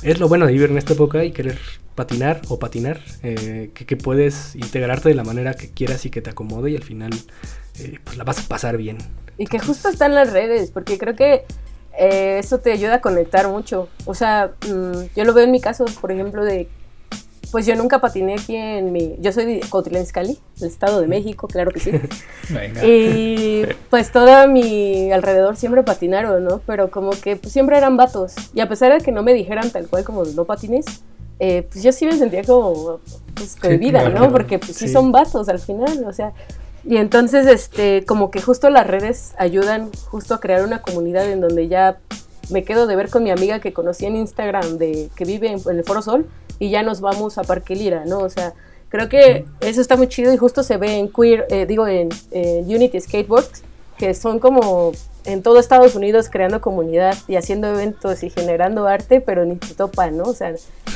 [0.02, 1.58] es lo bueno de vivir en esta época y querer
[1.96, 6.22] patinar o patinar, eh, que, que puedes integrarte de la manera que quieras y que
[6.22, 7.10] te acomode y al final
[7.80, 8.98] eh, pues la vas a pasar bien.
[9.38, 11.44] Y que justo está en las redes, porque creo que
[11.98, 13.88] eh, eso te ayuda a conectar mucho.
[14.04, 16.68] O sea, mm, yo lo veo en mi caso, por ejemplo, de.
[17.52, 19.16] Pues yo nunca patiné aquí en mi.
[19.20, 21.92] Yo soy de Cotitlán Izcalli, el Estado de México, claro que sí.
[22.50, 22.84] Venga.
[22.84, 26.60] Y pues todo mi alrededor siempre patinaron, ¿no?
[26.66, 28.34] Pero como que pues, siempre eran vatos.
[28.52, 30.86] Y a pesar de que no me dijeran tal cual como no patines,
[31.38, 33.00] eh, pues yo sí me sentía como
[33.34, 34.32] pues, cohibida, claro, ¿no?
[34.32, 34.86] Porque pues sí.
[34.86, 34.92] Sí.
[34.92, 36.32] son vatos al final, o sea.
[36.84, 41.40] Y entonces, este, como que justo las redes ayudan justo a crear una comunidad en
[41.40, 41.98] donde ya
[42.50, 45.60] me quedo de ver con mi amiga que conocí en Instagram, de que vive en,
[45.68, 46.26] en el Foro Sol,
[46.58, 48.20] y ya nos vamos a Parque Lira, ¿no?
[48.20, 48.54] O sea,
[48.88, 52.08] creo que eso está muy chido y justo se ve en Queer, eh, digo, en,
[52.30, 53.62] en Unity Skateboards,
[53.98, 54.92] que son como
[55.24, 59.74] en todo Estados Unidos creando comunidad y haciendo eventos y generando arte, pero ni te
[59.74, 60.24] topan, ¿no?
[60.24, 60.54] O sea,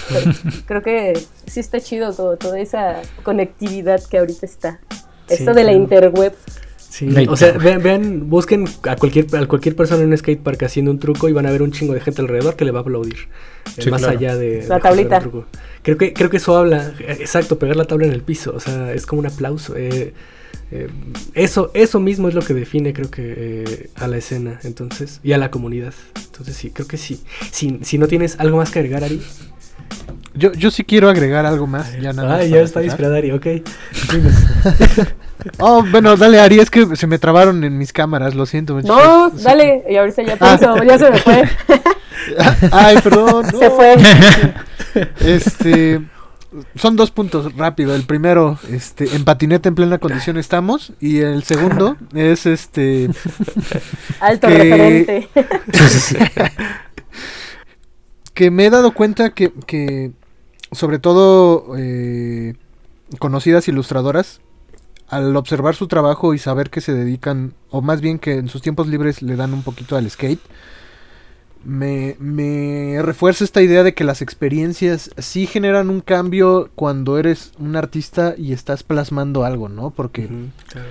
[0.66, 4.80] creo, que sí está chido todo, toda esa conectividad que ahorita está.
[5.28, 6.34] Sí, Esto de la interweb.
[6.76, 10.60] Sí, La o sea, vean, vean, busquen a cualquier, a cualquier persona en un skatepark
[10.64, 12.80] haciendo un truco y van a ver un chingo de gente alrededor que le va
[12.80, 13.28] a aplaudir.
[13.76, 14.18] eh, Sí, más claro.
[14.18, 15.20] allá de, La tablita.
[15.20, 15.46] truco.
[15.82, 18.52] Creo que, creo que eso habla, exacto, pegar la tabla en el piso.
[18.56, 19.74] O sea, es como un aplauso.
[19.76, 20.12] eh,
[20.72, 20.88] eh,
[21.34, 25.32] eso, eso mismo es lo que define, creo que, eh, a la escena, entonces, y
[25.32, 25.94] a la comunidad.
[26.26, 27.22] Entonces sí, creo que sí.
[27.50, 29.20] Si, si no tienes algo más que agregar, Ari.
[30.34, 31.92] Yo, yo sí quiero agregar algo más.
[32.00, 33.46] Ya nada Ah, más ya está inspirada Ari, ok.
[35.58, 38.78] Oh, bueno, dale, Ari, es que se me trabaron en mis cámaras, lo siento.
[38.82, 41.48] No, dale, y ahorita ya pienso, ya se me fue.
[42.72, 43.46] Ay, perdón.
[43.50, 43.58] no.
[43.58, 43.96] Se fue.
[45.20, 46.00] Este,
[46.76, 47.94] son dos puntos rápido.
[47.94, 50.92] El primero, este, en patineta en plena condición estamos.
[51.00, 53.10] Y el segundo es este.
[54.20, 55.28] Alto Que- referente.
[58.34, 60.12] que me he dado cuenta que, que
[60.72, 62.54] sobre todo eh,
[63.18, 64.40] conocidas ilustradoras,
[65.08, 68.62] al observar su trabajo y saber que se dedican, o más bien que en sus
[68.62, 70.40] tiempos libres le dan un poquito al skate,
[71.64, 77.52] me, me refuerza esta idea de que las experiencias sí generan un cambio cuando eres
[77.58, 79.90] un artista y estás plasmando algo, ¿no?
[79.90, 80.28] Porque
[80.68, 80.88] claro.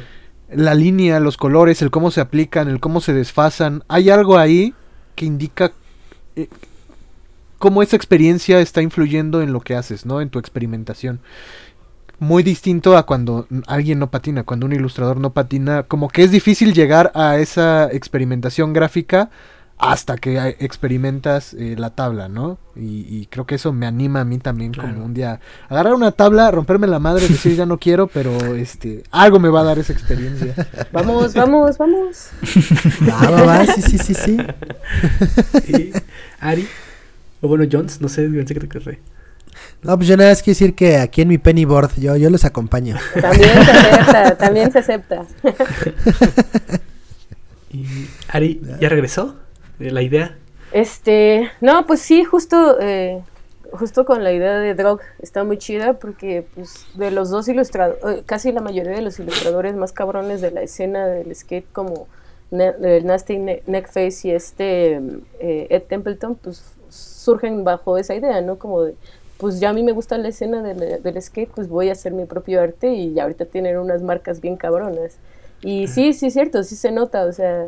[0.54, 4.74] la línea, los colores, el cómo se aplican, el cómo se desfasan, hay algo ahí
[5.16, 5.72] que indica
[6.36, 6.48] eh,
[7.58, 10.22] cómo esa experiencia está influyendo en lo que haces, ¿no?
[10.22, 11.20] En tu experimentación.
[12.20, 16.32] Muy distinto a cuando alguien no patina, cuando un ilustrador no patina, como que es
[16.32, 19.32] difícil llegar a esa experimentación gráfica
[19.82, 22.58] hasta que eh, experimentas eh, la tabla, ¿no?
[22.76, 24.90] Y, y creo que eso me anima a mí también Claro.
[24.94, 29.04] como un día agarrar una tabla, romperme la madre, decir ya no quiero, pero este
[29.10, 30.54] algo me va a dar esa experiencia.
[30.92, 32.28] Vamos, vamos, vamos.
[33.10, 34.38] Va, va, va, sí, sí, sí, sí.
[36.42, 36.68] Ari,
[37.42, 39.00] o bueno, Jones, no sé, pensé que te querré.
[39.82, 42.44] No, pues yo nada más quiero decir que aquí en mi pennyboard yo, yo los
[42.44, 42.98] acompaño.
[43.20, 45.26] También se acepta, también se acepta.
[47.72, 49.36] Y Ari, ¿ya regresó?
[49.80, 50.38] Eh, La idea.
[50.72, 53.22] Este, no, pues sí, justo, eh,
[53.72, 58.24] justo con la idea de Drog está muy chida porque pues de los dos ilustradores,
[58.26, 62.08] casi la mayoría de los ilustradores más cabrones de la escena del skate como
[62.52, 65.00] Ne- el Nasty Ne- Neckface y este
[65.40, 68.58] eh, Ed Templeton, pues surgen bajo esa idea, ¿no?
[68.60, 68.96] Como de,
[69.38, 72.12] pues ya a mí me gusta la escena del, del skate, pues voy a hacer
[72.12, 75.18] mi propio arte y ahorita tienen unas marcas bien cabronas.
[75.62, 77.68] Y sí, sí es cierto, sí se nota, o sea,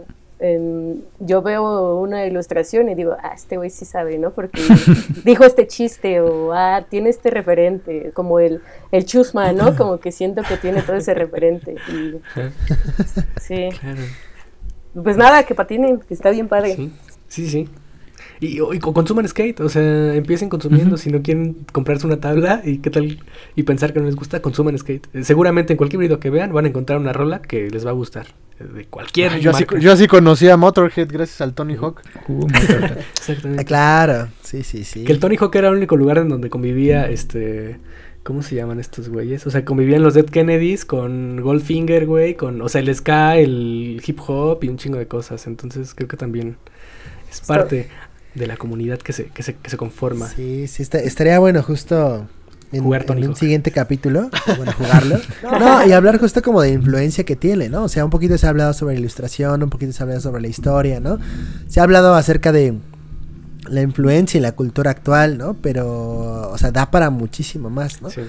[1.20, 4.32] yo veo una ilustración y digo, ah, este güey sí sabe, ¿no?
[4.32, 4.60] Porque
[5.24, 8.62] dijo este chiste o, ah, tiene este referente, como el,
[8.92, 9.76] el chusma, ¿no?
[9.78, 11.76] Como que siento que tiene todo ese referente.
[11.94, 12.16] Y,
[13.40, 14.02] sí, Claro.
[15.04, 16.76] pues nada, que patinen, que está bien padre.
[16.76, 16.92] Sí,
[17.28, 17.70] sí, sí.
[18.40, 20.98] Y, y co- consuman skate, o sea, empiecen consumiendo.
[20.98, 23.20] Si no quieren comprarse una tabla y qué tal
[23.56, 25.08] y pensar que no les gusta, consuman skate.
[25.14, 27.92] Eh, seguramente en cualquier video que vean van a encontrar una rola que les va
[27.92, 28.26] a gustar.
[28.64, 29.40] De cualquier.
[29.40, 32.02] Yo, así, yo así conocí a Motorhead gracias al Tony Hawk.
[32.28, 32.98] Uh, Motorhead.
[33.00, 33.66] Ah, Exactamente.
[33.66, 35.04] claro, sí, sí, sí.
[35.04, 37.80] Que el Tony Hawk era el único lugar en donde convivía este.
[38.24, 39.48] ¿Cómo se llaman estos güeyes?
[39.48, 44.00] O sea, convivían los Dead Kennedys con Goldfinger, güey, con, o sea, el ska, el
[44.06, 45.48] hip hop y un chingo de cosas.
[45.48, 46.58] Entonces creo que también
[47.32, 47.88] es parte
[48.36, 50.28] de la comunidad que se, que se, que se conforma.
[50.28, 52.28] Sí, sí, está- estaría bueno justo
[52.72, 55.18] en, Jugar en Tony un siguiente capítulo, bueno, jugarlo.
[55.60, 57.84] No, y hablar justo como de influencia que tiene, ¿no?
[57.84, 60.42] O sea, un poquito se ha hablado sobre ilustración, un poquito se ha hablado sobre
[60.42, 61.20] la historia, ¿no?
[61.68, 62.78] Se ha hablado acerca de
[63.70, 65.54] la influencia y la cultura actual, ¿no?
[65.56, 68.10] Pero, o sea, da para muchísimo más, ¿no?
[68.10, 68.22] Sí.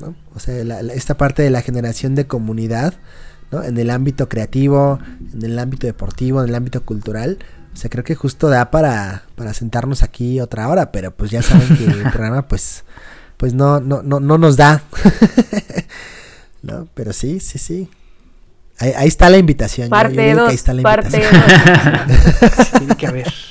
[0.00, 0.14] ¿no?
[0.34, 2.94] O sea, la- la- esta parte de la generación de comunidad,
[3.50, 3.62] ¿no?
[3.64, 4.98] En el ámbito creativo,
[5.34, 7.38] en el ámbito deportivo, en el ámbito cultural.
[7.72, 11.42] O sea, creo que justo da para, para sentarnos aquí otra hora, pero pues ya
[11.42, 12.84] saben que el programa pues,
[13.38, 14.82] pues no, no, no, no nos da.
[16.62, 16.86] ¿No?
[16.94, 17.88] Pero sí, sí, sí.
[18.80, 19.86] Ahí, ahí está la invitación.
[19.86, 22.08] yo- yo Parte que 2, ahí está la parte invitación.
[22.08, 22.70] 2.
[22.78, 23.32] Tiene que haber.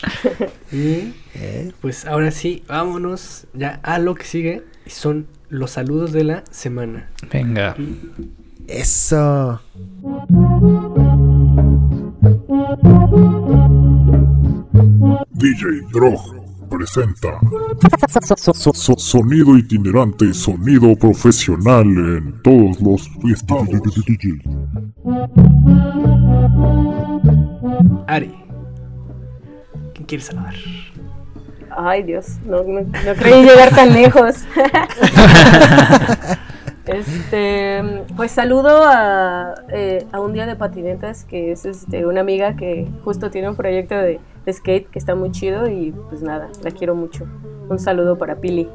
[0.71, 4.63] Y Eh, pues ahora sí, vámonos ya a lo que sigue.
[4.85, 7.09] Son los saludos de la semana.
[7.31, 7.73] Venga.
[8.67, 9.61] Eso.
[15.33, 17.39] DJ Drog presenta
[18.35, 23.67] So- so- Sonido itinerante, sonido profesional en todos los estados.
[28.07, 28.33] Ari.
[29.93, 30.53] ¿Quién quiere saludar?
[31.75, 34.35] Ay, Dios, no, no, no creí llegar tan lejos.
[36.87, 37.83] Este,
[38.15, 42.87] pues saludo a, eh, a un día de patinetas que es este, una amiga que
[43.03, 46.71] justo tiene un proyecto de, de skate que está muy chido y pues nada, la
[46.71, 47.25] quiero mucho.
[47.69, 48.69] Un saludo para Pili.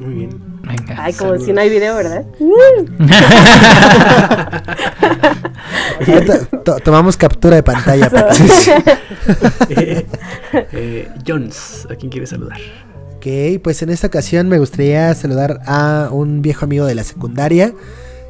[0.00, 0.30] Muy bien.
[0.62, 0.96] Venga.
[0.98, 1.46] Ay, como saludos.
[1.46, 2.24] si no hay video, ¿verdad?
[6.84, 8.08] Tomamos captura de pantalla.
[9.68, 10.06] Eh,
[10.72, 12.60] eh, Jones, ¿a quién quiere saludar?
[13.16, 13.26] Ok,
[13.60, 17.74] pues en esta ocasión me gustaría saludar a un viejo amigo de la secundaria,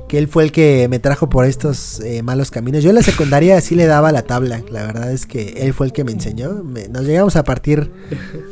[0.09, 2.83] que él fue el que me trajo por estos eh, malos caminos.
[2.85, 5.87] Yo en la secundaria sí le daba la tabla, la verdad es que él fue
[5.87, 6.63] el que me enseñó.
[6.65, 7.91] Me- nos llegamos a partir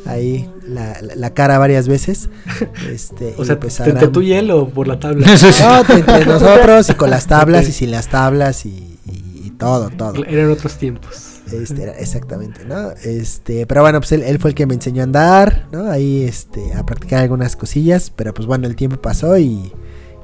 [0.06, 2.28] ahí la, la- la cara varias veces.
[2.90, 5.26] Este, O sea, pues ¿te- ahora- ¿te tú y él o por la tabla?
[5.60, 8.70] No, entre- entre nosotros y con las tablas y sin las tablas y,
[9.06, 10.24] y- y todo, todo.
[10.24, 11.30] Eran otros tiempos.
[11.52, 12.90] Este, exactamente, ¿no?
[13.04, 15.90] Este, pero bueno, pues él, él fue el que me enseñó a andar, ¿no?
[15.90, 19.70] Ahí, este, a practicar algunas cosillas, pero pues bueno, el tiempo pasó y,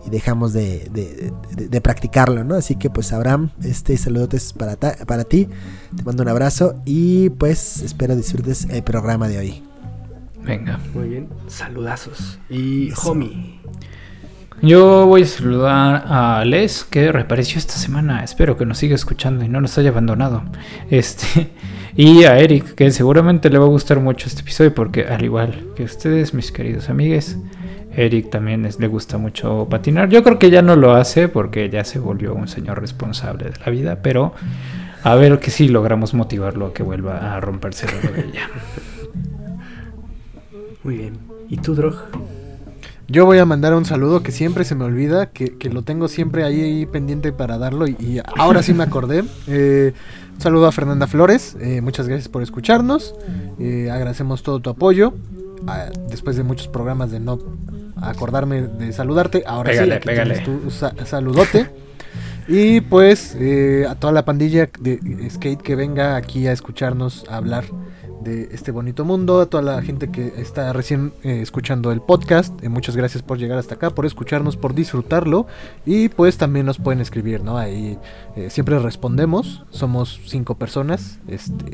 [0.06, 2.54] y dejamos de, de- de- de practicarlo, ¿no?
[2.54, 5.48] Así que pues Abraham, este, saludotes para, ta- para ti,
[5.96, 9.62] te mando un abrazo y pues espero disfrutes el programa de hoy.
[10.44, 10.78] Venga.
[10.94, 11.28] Muy bien.
[11.48, 12.38] Saludazos.
[12.48, 13.12] Y Eso.
[13.12, 13.60] homie.
[14.62, 18.22] Yo voy a saludar a Les, que reapareció esta semana.
[18.24, 20.42] Espero que nos siga escuchando y no nos haya abandonado.
[20.90, 21.50] Este.
[21.96, 25.66] Y a Eric, que seguramente le va a gustar mucho este episodio, porque al igual
[25.74, 27.36] que ustedes, mis queridos amigues,
[27.96, 30.08] Eric también es- le gusta mucho patinar.
[30.08, 33.58] Yo creo que ya no lo hace porque ya se volvió un señor responsable de
[33.64, 34.32] la vida, pero
[35.02, 38.48] a ver que si logramos motivarlo a que vuelva a romperse la rodilla.
[40.84, 41.14] Muy bien.
[41.48, 41.96] ¿Y tú, Drog?
[43.08, 46.06] Yo voy a mandar un saludo que siempre se me olvida, que, que lo tengo
[46.06, 49.24] siempre ahí, ahí pendiente para darlo y, y ahora sí me acordé.
[49.48, 49.92] Eh,
[50.34, 53.14] un saludo a Fernanda Flores, eh, muchas gracias por escucharnos,
[53.58, 55.12] eh, agradecemos todo tu apoyo.
[55.66, 57.38] Ah, después de muchos programas de no
[58.02, 60.34] acordarme de saludarte, ahora Pégale, sí, aquí pégale.
[60.38, 61.68] tienes tu sa- saludote.
[62.48, 64.98] Y pues eh, a toda la pandilla de
[65.30, 67.64] skate que venga aquí a escucharnos a hablar
[68.22, 72.52] de este bonito mundo, a toda la gente que está recién eh, escuchando el podcast,
[72.62, 75.46] eh, muchas gracias por llegar hasta acá, por escucharnos, por disfrutarlo
[75.86, 77.56] y pues también nos pueden escribir, ¿no?
[77.56, 77.98] Ahí
[78.36, 81.64] eh, siempre respondemos, somos cinco personas, este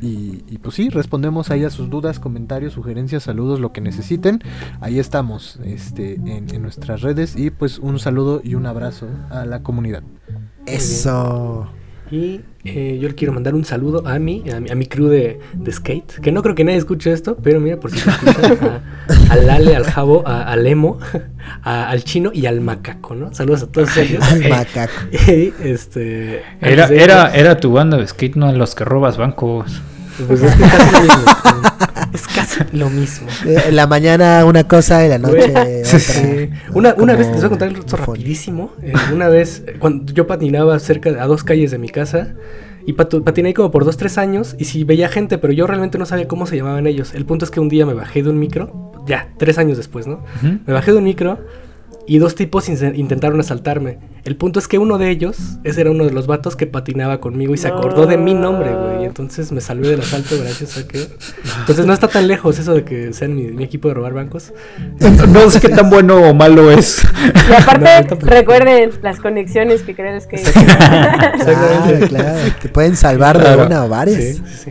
[0.00, 4.42] y, pues sí, respondemos ahí a sus dudas, comentarios, sugerencias, saludos, lo que necesiten.
[4.80, 9.62] Ahí estamos este, en nuestras redes y pues un saludo y un abrazo a la
[9.62, 10.02] comunidad.
[10.66, 11.68] Eso.
[12.10, 15.08] Y eh, yo le quiero mandar un saludo a mí, a mi, a mi crew
[15.08, 16.20] de, de skate.
[16.20, 18.58] Que no creo que nadie escuche esto, pero mira, por si lo escuchan.
[19.28, 20.98] a- Al Lale, al Jabo, a- al Emo,
[21.62, 23.34] a- al Chino y al Macaco, ¿no?
[23.34, 24.22] Saludos a todos ellos.
[24.22, 24.92] Al macaco.
[25.28, 26.42] Y este.
[26.60, 29.80] Era, era, era tu banda de skate, no los que robas bancos.
[30.26, 31.22] Pues es que casi lo mismo.
[32.12, 33.26] Es casi lo mismo.
[33.46, 35.66] Eh, En la mañana una cosa y la noche otra.
[35.84, 36.50] sí.
[36.72, 38.72] Una, una vez, les voy a contar esto rapidísimo.
[38.82, 42.34] Eh, una vez, cuando yo patinaba cerca, a dos calles de mi casa,
[42.86, 45.66] y patu- patiné ahí como por dos, tres años, y sí veía gente, pero yo
[45.66, 47.14] realmente no sabía cómo se llamaban ellos.
[47.14, 50.06] El punto es que un día me bajé de un micro, ya, tres años después,
[50.06, 50.24] ¿no?
[50.66, 51.40] Me bajé de un micro
[52.08, 53.98] y dos tipos intentaron asaltarme.
[54.24, 57.20] El punto es que uno de ellos, ese era uno de los vatos que patinaba
[57.20, 59.02] conmigo y se acordó de mi nombre, güey.
[59.02, 61.06] Y entonces me salvé del asalto gracias a que...
[61.60, 64.52] Entonces no está tan lejos eso de que sean mi, mi equipo de robar bancos.
[65.28, 67.04] No sé qué tan bueno o malo es.
[67.48, 70.36] Y aparte, No, recuerden las conexiones que crees que...
[70.36, 72.08] Exactamente.
[72.08, 72.38] claro.
[72.60, 73.66] Te pueden salvar de Claro.
[73.66, 74.16] una o varias.
[74.22, 74.70] Sí, sí, sí.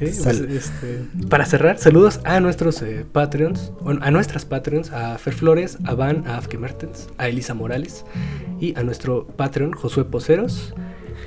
[0.00, 4.90] Eh, Sal- pues, este, para cerrar, saludos a nuestros eh, Patreons, bueno, a nuestras Patreons,
[4.92, 8.04] a Fer Flores, a Van, a Afke Mertens, a Elisa Morales
[8.60, 10.74] y a nuestro Patreon, Josué Poceros.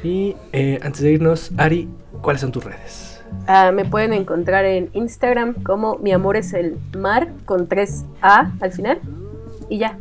[0.03, 1.87] Y eh, antes de irnos, Ari,
[2.21, 3.21] ¿cuáles son tus redes?
[3.47, 8.71] Ah, me pueden encontrar en Instagram como mi amor es el mar con 3A al
[8.71, 8.99] final.
[9.69, 9.97] Y ya,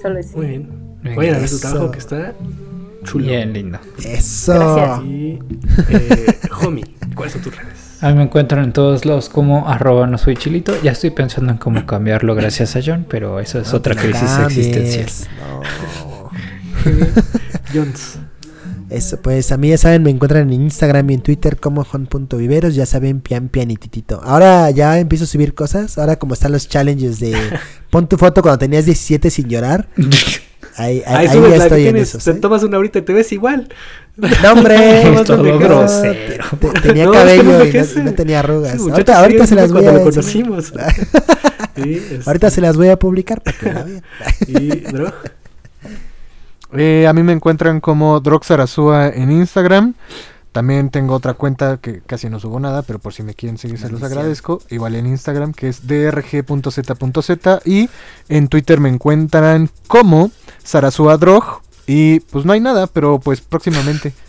[0.00, 0.34] solo es.
[0.34, 0.68] Muy bien.
[1.16, 1.68] Vayan a ver su eso.
[1.68, 2.34] trabajo que está
[3.04, 3.26] chulo.
[3.26, 3.78] Bien lindo.
[4.04, 4.54] Eso.
[4.74, 5.04] Gracias.
[5.06, 5.38] Y,
[5.90, 6.84] eh, homie,
[7.14, 7.85] ¿cuáles son tus redes?
[8.02, 10.74] A mí me encuentran en todos lados como arroba no soy chilito.
[10.82, 14.20] Ya estoy pensando en cómo cambiarlo gracias a John, pero eso es No otra crisis
[14.30, 14.58] cambies.
[14.66, 15.30] existencial.
[15.40, 16.30] No.
[17.74, 18.18] Jones.
[18.88, 22.76] Eso, pues a mí ya saben, me encuentran en Instagram y en Twitter como Jon.viveros,
[22.76, 24.20] ya saben, pian pian y titito.
[24.22, 27.34] Ahora ya empiezo a subir cosas, ahora como están los challenges de
[27.90, 29.88] pon tu foto cuando tenías 17 sin llorar.
[30.78, 32.24] Ahí, ahí, Ahí ahí ya la que estoy en tienes, esos.
[32.24, 32.34] te ¿eh?
[32.34, 33.66] tomas una ahorita y te ves igual.
[34.42, 36.14] No, hombre, Es todo no, grosero.
[36.58, 38.80] te- te- tenía No, es que no cabello y no, y no tenía arrugas.
[38.80, 40.48] Sí, ahorita se las voy a lo enseñar.
[40.48, 40.72] conocimos.
[41.76, 44.02] Sí, este, Ahorita se las voy a publicar para que la vean.
[44.46, 45.12] Y Drog.
[46.72, 49.94] Eh, a mí me encuentran como Droxarazúa en Instagram.
[50.52, 53.78] También tengo otra cuenta que casi no subo nada, pero por si me quieren seguir
[53.78, 54.62] se los agradezco.
[54.70, 57.90] Igual en Instagram que es drg.z.z y
[58.30, 60.30] en Twitter me encuentran como
[60.64, 61.60] Sarasúa Drog.
[61.86, 64.12] Y pues no hay nada, pero pues próximamente.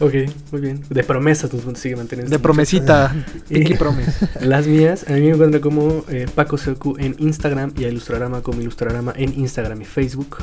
[0.00, 0.12] Ok,
[0.50, 0.82] muy bien.
[0.90, 2.28] De promesas nos sigue manteniendo.
[2.28, 3.14] De promesita.
[3.48, 4.12] Y- Pinky muchacho.
[4.40, 8.42] Las mías, a mí me encuentran como eh, Paco Secu en Instagram y a Ilustrarama
[8.42, 10.38] como Ilustrarama en Instagram y Facebook.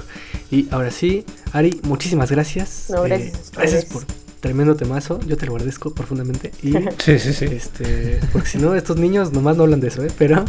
[0.51, 2.85] Y ahora sí, Ari, muchísimas gracias.
[2.91, 4.03] No, Eh, gracias gracias por
[4.39, 5.19] tremendo temazo.
[5.27, 6.51] Yo te lo agradezco profundamente.
[6.63, 7.45] Y Sí, sí, sí.
[7.45, 10.11] este, porque si no, estos niños nomás no hablan de eso, ¿eh?
[10.17, 10.45] Pero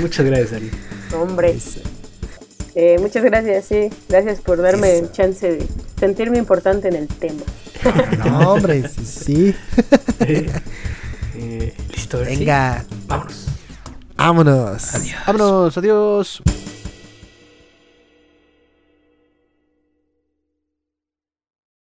[0.00, 0.70] muchas gracias, Ari.
[1.14, 1.54] Hombre,
[2.74, 3.90] eh, muchas gracias, sí.
[4.08, 5.04] Gracias por darme Eso.
[5.04, 5.66] el chance de
[5.98, 7.42] sentirme importante en el tema.
[8.24, 9.04] No, hombre, sí.
[9.04, 9.54] sí.
[10.20, 10.50] Eh,
[11.36, 12.36] eh, listo, sí.
[12.36, 13.46] Venga, Vámonos.
[14.16, 14.92] vámonos.
[15.26, 16.42] Vámonos, adiós.